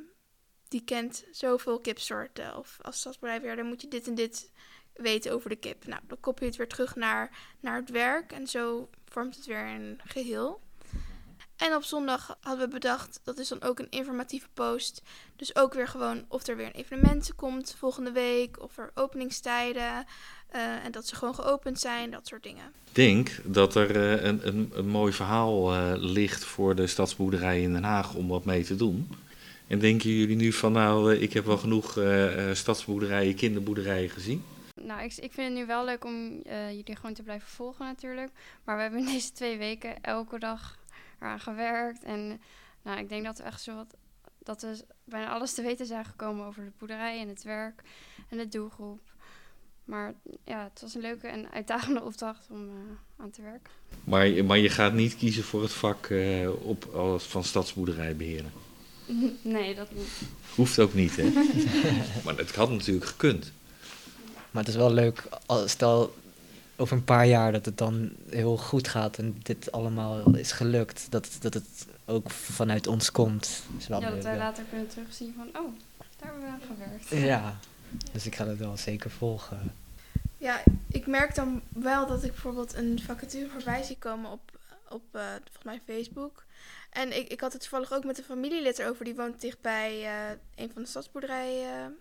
die 0.69 0.85
kent 0.85 1.25
zoveel 1.31 1.81
kipsoorten. 1.81 2.57
Of 2.57 2.79
als 2.83 2.99
stadsboerderijbeheerder 2.99 3.65
moet 3.65 3.81
je 3.81 3.89
dit 3.89 4.07
en 4.07 4.15
dit 4.15 4.51
weten 4.95 5.33
over 5.33 5.51
de 5.51 5.57
kip. 5.57 5.87
Nou, 5.87 6.01
dan 6.07 6.21
koppel 6.21 6.45
je 6.45 6.49
het 6.51 6.59
weer 6.59 6.69
terug 6.69 6.97
naar, 6.97 7.31
naar 7.61 7.77
het 7.77 7.91
werk. 7.91 8.33
En 8.33 8.47
zo 8.47 8.89
vormt 9.05 9.37
het 9.37 9.47
weer 9.47 9.67
een 9.67 10.01
geheel. 10.05 10.61
En 11.57 11.75
op 11.75 11.83
zondag 11.83 12.37
hadden 12.41 12.67
we 12.67 12.73
bedacht, 12.73 13.21
dat 13.25 13.39
is 13.39 13.49
dan 13.49 13.63
ook 13.63 13.79
een 13.79 13.91
informatieve 13.91 14.49
post. 14.55 15.03
Dus 15.37 15.57
ook 15.57 15.75
weer 15.75 15.89
gewoon 15.89 16.25
of 16.29 16.47
er 16.47 16.57
weer 16.57 16.67
een 16.67 16.73
evenement 16.73 17.35
komt 17.35 17.75
volgende 17.79 18.13
week. 18.13 18.63
Of 18.63 18.79
er 18.79 18.91
openingstijden. 18.95 20.07
eh, 20.49 20.85
en 20.85 20.93
dat 20.93 21.07
ze 21.07 21.17
gewoon 21.17 21.35
geopend 21.35 21.81
zijn, 21.81 22.11
dat 22.11 22.27
soort 22.27 22.43
dingen. 22.43 22.65
Ik 22.89 22.95
denk 22.95 23.41
dat 23.45 23.75
er 23.75 23.97
eh, 23.97 24.25
een, 24.25 24.47
een, 24.47 24.71
een 24.75 24.89
mooi 24.89 25.13
verhaal 25.13 25.75
eh, 25.75 25.93
ligt 25.95 26.45
voor 26.45 26.75
de 26.75 26.87
stadsboerderij 26.87 27.63
in 27.63 27.73
Den 27.73 27.85
Haag 27.85 28.15
om 28.15 28.29
wat 28.29 28.45
mee 28.45 28.65
te 28.65 28.77
doen. 28.77 29.09
En 29.69 29.79
denken 29.79 30.11
jullie 30.11 30.37
nu 30.37 30.53
van, 30.53 30.73
nou, 30.73 31.15
eh, 31.15 31.23
ik 31.23 31.33
heb 31.33 31.45
wel 31.45 31.59
genoeg 31.59 31.97
eh, 31.97 32.49
eh, 32.51 32.55
stadsboerderijen, 32.57 33.35
kinderboerderijen 33.35 34.11
gezien? 34.11 34.45
Nou, 34.83 35.03
ik, 35.03 35.17
ik 35.17 35.33
vind 35.33 35.49
het 35.49 35.57
nu 35.59 35.67
wel 35.67 35.85
leuk 35.85 36.05
om 36.05 36.43
jullie 36.49 36.97
gewoon 36.97 37.15
te 37.15 37.23
blijven 37.23 37.49
volgen 37.49 37.85
natuurlijk. 37.85 38.31
Maar 38.65 38.77
we 38.77 38.83
hebben 38.83 39.01
in 39.01 39.07
deze 39.07 39.33
twee 39.33 39.59
weken 39.59 40.01
elke 40.03 40.39
dag 40.39 40.79
eraan 41.21 41.41
gewerkt. 41.41 42.03
En 42.05 42.41
nou, 42.83 42.99
ik 42.99 43.09
denk 43.09 43.25
dat 43.25 43.39
we 43.39 43.45
echt 43.45 43.63
zo 43.63 43.75
wat, 43.75 43.95
dat 44.39 44.63
we 44.63 44.85
bijna 45.05 45.29
alles 45.29 45.55
te 45.55 45.63
weten 45.63 45.87
zijn 45.87 46.05
gekomen 46.05 46.47
over 46.47 46.65
de 46.65 46.71
boerderij 46.79 47.21
en 47.21 47.29
het 47.29 47.43
werk 47.43 47.83
en 48.29 48.37
de 48.39 48.49
doelgroep. 48.49 49.01
Maar 49.85 50.15
ja, 50.45 50.65
het 50.73 50.81
was 50.81 50.95
een 50.95 51.01
leuke 51.01 51.27
en 51.27 51.51
uitdagende 51.53 52.03
opdracht 52.09 52.47
om 52.51 52.69
aan 53.17 53.31
te 53.31 53.43
werken. 53.43 53.73
Maar, 54.05 54.27
je- 54.27 54.43
maar 54.43 54.59
je 54.59 54.69
gaat 54.71 54.93
niet 54.93 55.17
kiezen 55.17 55.45
voor 55.45 55.63
het 55.63 55.73
vak 55.73 56.13
op, 56.63 56.85
als 56.85 57.25
van 57.25 57.45
stadsboerderij 57.45 58.17
beheren. 58.17 58.53
nee, 59.43 59.75
dat 59.75 59.95
niet. 59.95 60.09
Hoeft 60.55 60.79
ook 60.79 60.95
niet, 60.95 61.17
hè? 61.17 61.33
maar 62.25 62.37
dat 62.37 62.55
had 62.55 62.71
natuurlijk 62.71 63.07
gekund. 63.07 63.53
Maar 64.51 64.63
het 64.63 64.73
is 64.73 64.79
wel 64.79 64.93
leuk, 64.93 65.23
stel 65.65 66.15
over 66.77 66.97
een 66.97 67.05
paar 67.05 67.27
jaar 67.27 67.53
dat 67.53 67.65
het 67.65 67.79
dan 67.79 68.11
heel 68.29 68.57
goed 68.57 68.89
gaat 68.89 69.19
en 69.19 69.37
dit 69.43 69.73
allemaal 69.73 70.37
is 70.37 70.53
gelukt, 70.53 71.07
dat, 71.11 71.29
dat 71.41 71.55
het 71.55 71.87
ook 72.05 72.31
vanuit 72.31 72.87
ons 72.87 73.11
komt. 73.11 73.63
Is 73.79 73.89
wel 73.89 74.01
Ja, 74.01 74.11
dat 74.11 74.23
wij 74.23 74.33
ja. 74.33 74.39
later 74.39 74.65
kunnen 74.65 74.89
terugzien 74.89 75.35
van, 75.37 75.47
oh, 75.63 75.73
daar 75.99 76.33
hebben 76.33 76.41
we 76.41 76.49
aan 76.49 76.77
gewerkt. 76.77 77.27
Ja, 77.27 77.59
dus 78.13 78.27
ik 78.27 78.35
ga 78.35 78.47
het 78.47 78.59
wel 78.59 78.77
zeker 78.77 79.11
volgen. 79.11 79.73
Ja, 80.39 80.61
ik 80.89 81.07
merk 81.07 81.35
dan 81.35 81.61
wel 81.69 82.07
dat 82.07 82.25
ik 82.25 82.31
bijvoorbeeld 82.31 82.75
een 82.75 83.01
vacature 83.05 83.49
voorbij 83.49 83.83
zie 83.83 83.97
komen 83.99 84.31
op, 84.31 84.58
op 84.91 85.05
eh, 85.13 85.23
volgens 85.31 85.65
mij 85.65 85.81
Facebook. 85.87 86.45
En 86.91 87.17
ik, 87.17 87.29
ik 87.29 87.41
had 87.41 87.53
het 87.53 87.61
toevallig 87.61 87.93
ook 87.93 88.05
met 88.05 88.19
een 88.19 88.25
familielid 88.25 88.79
erover, 88.79 89.05
die 89.05 89.15
woont 89.15 89.41
dichtbij 89.41 90.05
eh 90.05 90.37
een 90.57 90.71
van 90.73 90.83
de 90.83 90.89
stadsboerderijen. 90.89 91.99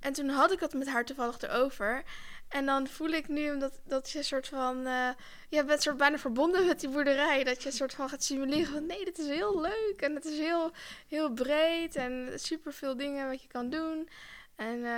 En 0.00 0.12
toen 0.12 0.28
had 0.28 0.52
ik 0.52 0.60
het 0.60 0.74
met 0.74 0.88
haar 0.88 1.04
toevallig 1.04 1.40
erover. 1.40 2.02
En 2.48 2.66
dan 2.66 2.86
voel 2.86 3.08
ik 3.08 3.28
nu 3.28 3.58
dat, 3.58 3.80
dat 3.84 4.10
je 4.10 4.18
een 4.18 4.24
soort 4.24 4.48
van, 4.48 4.86
eh 4.86 5.08
je 5.48 5.64
bent 5.64 5.82
soort 5.82 5.96
bijna 5.96 6.18
verbonden 6.18 6.66
met 6.66 6.80
die 6.80 6.88
boerderij. 6.88 7.44
Dat 7.44 7.62
je 7.62 7.68
een 7.68 7.74
soort 7.74 7.94
van 7.94 8.08
gaat 8.08 8.24
simuleren 8.24 8.72
van 8.72 8.86
nee, 8.86 9.04
dit 9.04 9.18
is 9.18 9.26
heel 9.26 9.60
leuk 9.60 9.94
en 9.96 10.14
het 10.14 10.24
is 10.24 10.38
heel, 10.38 10.70
heel 11.08 11.30
breed 11.30 11.96
en 11.96 12.30
super 12.34 12.72
veel 12.72 12.96
dingen 12.96 13.28
wat 13.28 13.42
je 13.42 13.48
kan 13.48 13.70
doen. 13.70 14.08
En 14.56 14.84
eh, 14.84 14.92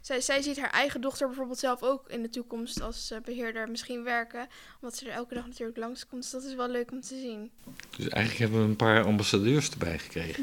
zij, 0.00 0.20
zij 0.20 0.42
ziet 0.42 0.60
haar 0.60 0.70
eigen 0.70 1.00
dochter 1.00 1.26
bijvoorbeeld 1.26 1.58
zelf 1.58 1.82
ook 1.82 2.08
in 2.08 2.22
de 2.22 2.28
toekomst 2.28 2.82
als 2.82 3.10
eh, 3.10 3.18
beheerder 3.24 3.68
misschien 3.68 4.04
werken. 4.04 4.48
Omdat 4.80 4.98
ze 4.98 5.06
er 5.06 5.12
elke 5.12 5.34
dag 5.34 5.46
natuurlijk 5.46 5.78
langskomt. 5.78 6.22
Dus 6.22 6.30
dat 6.30 6.42
is 6.42 6.54
wel 6.54 6.68
leuk 6.68 6.90
om 6.90 7.00
te 7.00 7.18
zien. 7.20 7.50
Dus 7.96 8.08
eigenlijk 8.08 8.38
hebben 8.38 8.62
we 8.62 8.68
een 8.68 8.76
paar 8.76 9.04
ambassadeurs 9.04 9.70
erbij 9.70 9.98
gekregen. 9.98 10.42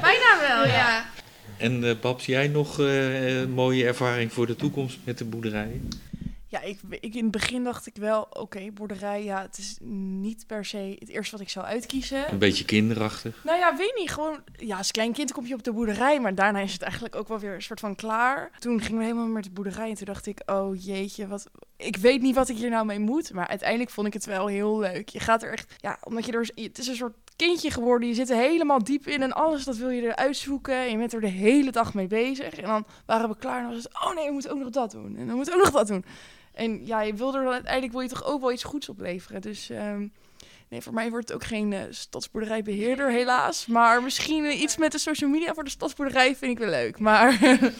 Bijna 0.00 0.40
wel, 0.40 0.66
ja. 0.66 1.06
En 1.58 1.84
eh 1.84 2.00
Babs, 2.00 2.26
jij 2.26 2.48
nog 2.48 2.80
eh, 2.80 3.40
een 3.40 3.50
mooie 3.50 3.86
ervaring 3.86 4.32
voor 4.32 4.46
de 4.46 4.56
toekomst 4.56 4.98
met 5.04 5.18
de 5.18 5.24
boerderijen? 5.24 5.88
Ja, 6.54 6.60
ik, 6.60 6.78
ik 7.00 7.14
in 7.14 7.22
het 7.22 7.30
begin 7.30 7.64
dacht 7.64 7.86
ik 7.86 7.96
wel, 7.96 8.26
oké, 8.30 8.70
boerderij, 8.72 9.24
ja, 9.24 9.42
het 9.42 9.58
is 9.58 9.76
niet 9.80 10.46
per 10.46 10.64
se 10.64 10.96
het 10.98 11.08
eerste 11.08 11.32
wat 11.32 11.40
ik 11.40 11.48
zou 11.48 11.66
uitkiezen. 11.66 12.32
Een 12.32 12.38
beetje 12.38 12.64
kinderachtig. 12.64 13.44
Nou 13.44 13.58
ja, 13.58 13.76
weet 13.76 13.94
niet, 13.96 14.10
gewoon, 14.10 14.42
ja, 14.56 14.76
als 14.76 14.90
klein 14.90 15.12
kind 15.12 15.32
kom 15.32 15.46
je 15.46 15.54
op 15.54 15.62
de 15.62 15.72
boerderij, 15.72 16.20
maar 16.20 16.34
daarna 16.34 16.58
is 16.58 16.72
het 16.72 16.82
eigenlijk 16.82 17.14
ook 17.14 17.28
wel 17.28 17.38
weer 17.38 17.54
een 17.54 17.62
soort 17.62 17.80
van 17.80 17.94
klaar. 17.94 18.50
Toen 18.58 18.80
gingen 18.80 18.98
we 18.98 19.04
helemaal 19.04 19.26
met 19.26 19.44
de 19.44 19.50
boerderij 19.50 19.88
en 19.88 19.94
toen 19.94 20.06
dacht 20.06 20.26
ik, 20.26 20.42
oh 20.46 20.84
jeetje, 20.84 21.26
wat, 21.26 21.50
ik 21.76 21.96
weet 21.96 22.22
niet 22.22 22.34
wat 22.34 22.48
ik 22.48 22.56
hier 22.56 22.70
nou 22.70 22.86
mee 22.86 22.98
moet, 22.98 23.32
maar 23.32 23.48
uiteindelijk 23.48 23.90
vond 23.90 24.06
ik 24.06 24.12
het 24.12 24.24
wel 24.24 24.46
heel 24.46 24.78
leuk. 24.78 25.08
Je 25.08 25.20
gaat 25.20 25.42
er 25.42 25.52
echt, 25.52 25.74
ja, 25.76 25.98
omdat 26.02 26.26
je 26.26 26.32
er, 26.32 26.50
het 26.54 26.78
is 26.78 26.86
een 26.86 26.96
soort 26.96 27.16
kindje 27.36 27.70
geworden, 27.70 28.08
je 28.08 28.14
zit 28.14 28.30
er 28.30 28.36
helemaal 28.36 28.84
diep 28.84 29.06
in 29.06 29.22
en 29.22 29.32
alles 29.32 29.64
dat 29.64 29.76
wil 29.76 29.90
je 29.90 30.02
eruit 30.02 30.36
zoeken 30.36 30.74
en 30.74 30.90
je 30.90 30.96
bent 30.96 31.12
er 31.12 31.20
de 31.20 31.26
hele 31.26 31.70
dag 31.70 31.94
mee 31.94 32.06
bezig. 32.06 32.54
En 32.54 32.66
dan 32.66 32.86
waren 33.06 33.28
we 33.28 33.36
klaar 33.36 33.56
en 33.56 33.64
dan 33.64 33.74
was 33.74 33.82
het, 33.82 33.94
oh 33.94 34.14
nee, 34.14 34.26
we 34.26 34.32
moeten 34.32 34.50
ook 34.50 34.58
nog 34.58 34.70
dat 34.70 34.90
doen 34.90 35.16
en 35.16 35.26
dan 35.26 35.36
moeten 35.36 35.54
we 35.54 35.58
ook 35.58 35.64
nog 35.64 35.74
dat 35.74 35.88
doen. 35.88 36.04
En 36.54 36.86
ja, 36.86 37.02
je 37.02 37.14
wil 37.14 37.34
er 37.34 37.44
dan 37.44 37.52
uiteindelijk 37.52 37.92
wil 37.92 38.02
je 38.02 38.08
toch 38.08 38.24
ook 38.24 38.40
wel 38.40 38.52
iets 38.52 38.64
goeds 38.64 38.88
opleveren. 38.88 39.40
Dus 39.40 39.70
ehm, 39.70 40.06
nee, 40.68 40.80
voor 40.80 40.94
mij 40.94 41.10
wordt 41.10 41.28
het 41.28 41.36
ook 41.36 41.44
geen 41.44 41.72
eh, 41.72 41.80
stadsboerderijbeheerder, 41.90 43.10
helaas. 43.10 43.66
Maar 43.66 44.02
misschien 44.02 44.44
eh, 44.44 44.60
iets 44.60 44.76
met 44.76 44.92
de 44.92 44.98
social 44.98 45.30
media 45.30 45.54
voor 45.54 45.64
de 45.64 45.70
stadsboerderij 45.70 46.36
vind 46.36 46.52
ik 46.52 46.58
wel 46.58 46.70
leuk. 46.70 46.98
Maar 46.98 47.38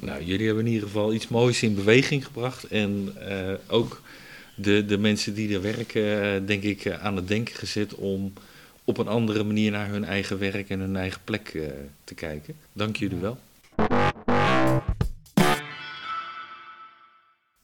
Nou, 0.00 0.24
jullie 0.24 0.46
hebben 0.46 0.66
in 0.66 0.72
ieder 0.72 0.88
geval 0.88 1.12
iets 1.12 1.28
moois 1.28 1.62
in 1.62 1.74
beweging 1.74 2.24
gebracht. 2.24 2.64
En 2.64 3.12
eh, 3.28 3.52
ook 3.68 4.02
de, 4.54 4.84
de 4.84 4.98
mensen 4.98 5.34
die 5.34 5.54
er 5.54 5.62
werken, 5.62 6.46
denk 6.46 6.62
ik, 6.62 6.90
aan 6.90 7.16
het 7.16 7.28
denken 7.28 7.54
gezet 7.54 7.94
om 7.94 8.32
op 8.84 8.98
een 8.98 9.08
andere 9.08 9.44
manier 9.44 9.70
naar 9.70 9.88
hun 9.88 10.04
eigen 10.04 10.38
werk 10.38 10.68
en 10.68 10.80
hun 10.80 10.96
eigen 10.96 11.20
plek 11.24 11.58
te 12.04 12.14
kijken. 12.14 12.54
Dank 12.72 12.96
jullie 12.96 13.18
wel. 13.18 13.38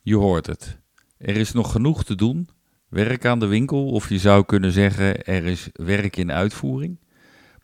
Je 0.04 0.16
hoort 0.16 0.46
het. 0.46 0.78
Er 1.18 1.36
is 1.36 1.52
nog 1.52 1.72
genoeg 1.72 2.04
te 2.04 2.14
doen. 2.14 2.48
Werk 2.88 3.24
aan 3.24 3.38
de 3.38 3.46
winkel, 3.46 3.86
of 3.86 4.08
je 4.08 4.18
zou 4.18 4.44
kunnen 4.44 4.72
zeggen, 4.72 5.24
er 5.24 5.44
is 5.44 5.68
werk 5.72 6.16
in 6.16 6.32
uitvoering. 6.32 7.00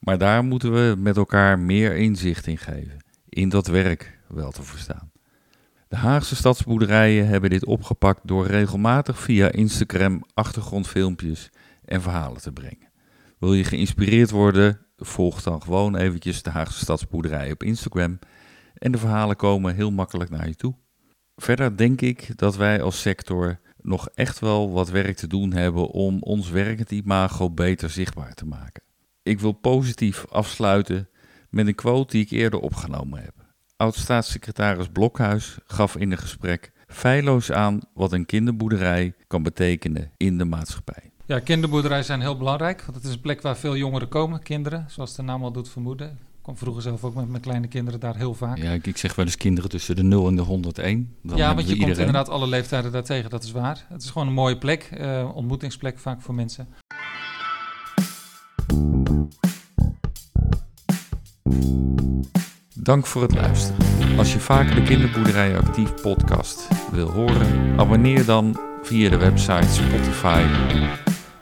Maar 0.01 0.19
daar 0.19 0.45
moeten 0.45 0.73
we 0.73 0.95
met 0.99 1.17
elkaar 1.17 1.59
meer 1.59 1.97
inzicht 1.97 2.47
in 2.47 2.59
geven. 2.59 3.05
In 3.29 3.49
dat 3.49 3.67
werk 3.67 4.19
wel 4.29 4.51
te 4.51 4.63
verstaan. 4.63 5.11
De 5.89 5.97
Haagse 5.97 6.37
stadsboerderijen 6.37 7.27
hebben 7.27 7.51
dit 7.51 7.65
opgepakt 7.65 8.21
door 8.25 8.47
regelmatig 8.47 9.19
via 9.19 9.53
Instagram 9.53 10.25
achtergrondfilmpjes 10.35 11.51
en 11.85 12.03
verhalen 12.03 12.41
te 12.41 12.53
brengen. 12.53 12.91
Wil 13.39 13.55
je 13.55 13.65
geïnspireerd 13.65 14.31
worden? 14.31 14.81
Volg 14.97 15.43
dan 15.43 15.63
gewoon 15.63 15.97
eventjes 15.97 16.43
de 16.43 16.51
Haagse 16.51 16.79
stadsboerderij 16.79 17.51
op 17.51 17.63
Instagram 17.63 18.19
en 18.75 18.93
de 18.93 18.99
verhalen 18.99 19.37
komen 19.37 19.75
heel 19.75 19.91
makkelijk 19.91 20.31
naar 20.31 20.49
je 20.49 20.55
toe. 20.55 20.75
Verder 21.41 21.77
denk 21.77 22.01
ik 22.01 22.39
dat 22.39 22.57
wij 22.57 22.83
als 22.83 23.01
sector 23.01 23.59
nog 23.83 24.09
echt 24.15 24.39
wel 24.39 24.71
wat 24.71 24.91
werk 24.91 25.17
te 25.17 25.27
doen 25.27 25.53
hebben 25.53 25.89
om 25.91 26.23
ons 26.23 26.51
werkend 26.51 26.91
imago 26.91 27.51
beter 27.51 27.91
zichtbaar 27.91 28.35
te 28.35 28.47
maken. 28.47 28.83
Ik 29.23 29.41
wil 29.41 29.53
positief 29.53 30.27
afsluiten 30.27 31.09
met 31.51 31.67
een 31.67 31.75
quote 31.75 32.13
die 32.13 32.25
ik 32.25 32.31
eerder 32.31 32.61
opgenomen 32.61 33.21
heb. 33.21 33.35
Oud-staatssecretaris 33.77 34.89
Blokhuis 34.89 35.59
gaf 35.65 35.97
in 35.97 36.11
een 36.11 36.19
gesprek 36.19 36.73
feilloos 36.87 37.53
aan 37.53 37.81
wat 37.95 38.13
een 38.13 38.27
kinderboerderij 38.27 39.15
kan 39.27 39.43
betekenen 39.43 40.11
in 40.17 40.39
de 40.39 40.45
maatschappij. 40.45 41.11
Ja, 41.27 41.39
kinderboerderijen 41.39 42.05
zijn 42.05 42.21
heel 42.21 42.37
belangrijk, 42.37 42.83
want 42.83 42.95
het 42.95 43.05
is 43.05 43.13
een 43.13 43.21
plek 43.21 43.43
waar 43.43 43.57
veel 43.57 43.77
jongeren 43.77 44.09
komen, 44.09 44.43
kinderen, 44.43 44.85
zoals 44.89 45.17
de 45.17 45.23
naam 45.23 45.45
al 45.45 45.53
doet 45.53 45.69
vermoeden. 45.69 46.19
Kwam 46.49 46.61
vroeger 46.61 46.83
zelf 46.83 47.05
ook 47.05 47.15
met 47.15 47.29
mijn 47.29 47.43
kleine 47.43 47.67
kinderen 47.67 48.01
daar 48.01 48.17
heel 48.17 48.35
vaak. 48.35 48.59
Ja, 48.59 48.71
ik, 48.71 48.87
ik 48.87 48.97
zeg 48.97 49.15
wel 49.15 49.25
eens 49.25 49.37
kinderen 49.37 49.71
tussen 49.71 49.97
de 49.97 50.03
0 50.03 50.29
en 50.29 50.37
de 50.37 50.43
101. 50.43 51.17
Dan 51.23 51.37
ja, 51.37 51.55
want 51.55 51.69
je 51.69 51.77
komt 51.77 51.99
inderdaad 51.99 52.29
alle 52.29 52.47
leeftijden 52.47 52.93
daartegen, 52.93 53.31
dat 53.31 53.45
is 53.45 53.53
waar. 53.53 53.85
Het 53.89 54.03
is 54.03 54.11
gewoon 54.11 54.27
een 54.27 54.35
mooie 54.35 54.59
plek, 54.59 54.83
eh, 54.83 55.31
ontmoetingsplek 55.35 55.99
vaak 55.99 56.23
voor 56.23 56.35
mensen. 56.35 56.69
Dank 62.75 63.07
voor 63.07 63.23
het 63.23 63.35
luisteren. 63.35 64.19
Als 64.19 64.33
je 64.33 64.41
vaker 64.41 64.75
de 64.75 64.83
Kinderboerderij 64.83 65.59
Actief 65.59 65.95
podcast 66.03 66.69
wil 66.91 67.11
horen, 67.11 67.79
abonneer 67.79 68.25
dan 68.25 68.61
via 68.83 69.11
de 69.11 69.17
website 69.17 69.69
Spotify. 69.69 70.43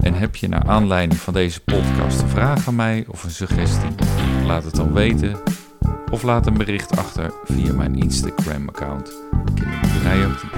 En 0.07 0.15
heb 0.15 0.37
je 0.37 0.49
naar 0.49 0.65
aanleiding 0.67 1.21
van 1.21 1.33
deze 1.33 1.61
podcast 1.61 2.21
een 2.21 2.29
vraag 2.29 2.69
aan 2.69 2.75
mij 2.75 3.05
of 3.09 3.25
een 3.25 3.31
suggestie? 3.31 3.91
Laat 4.45 4.65
het 4.65 4.75
dan 4.75 4.93
weten 4.93 5.37
of 6.11 6.23
laat 6.23 6.47
een 6.47 6.57
bericht 6.57 6.97
achter 6.97 7.33
via 7.45 7.73
mijn 7.73 7.95
Instagram 7.95 8.69
account 8.69 9.13
Kinderboerderij 9.55 10.27
Actief. 10.27 10.51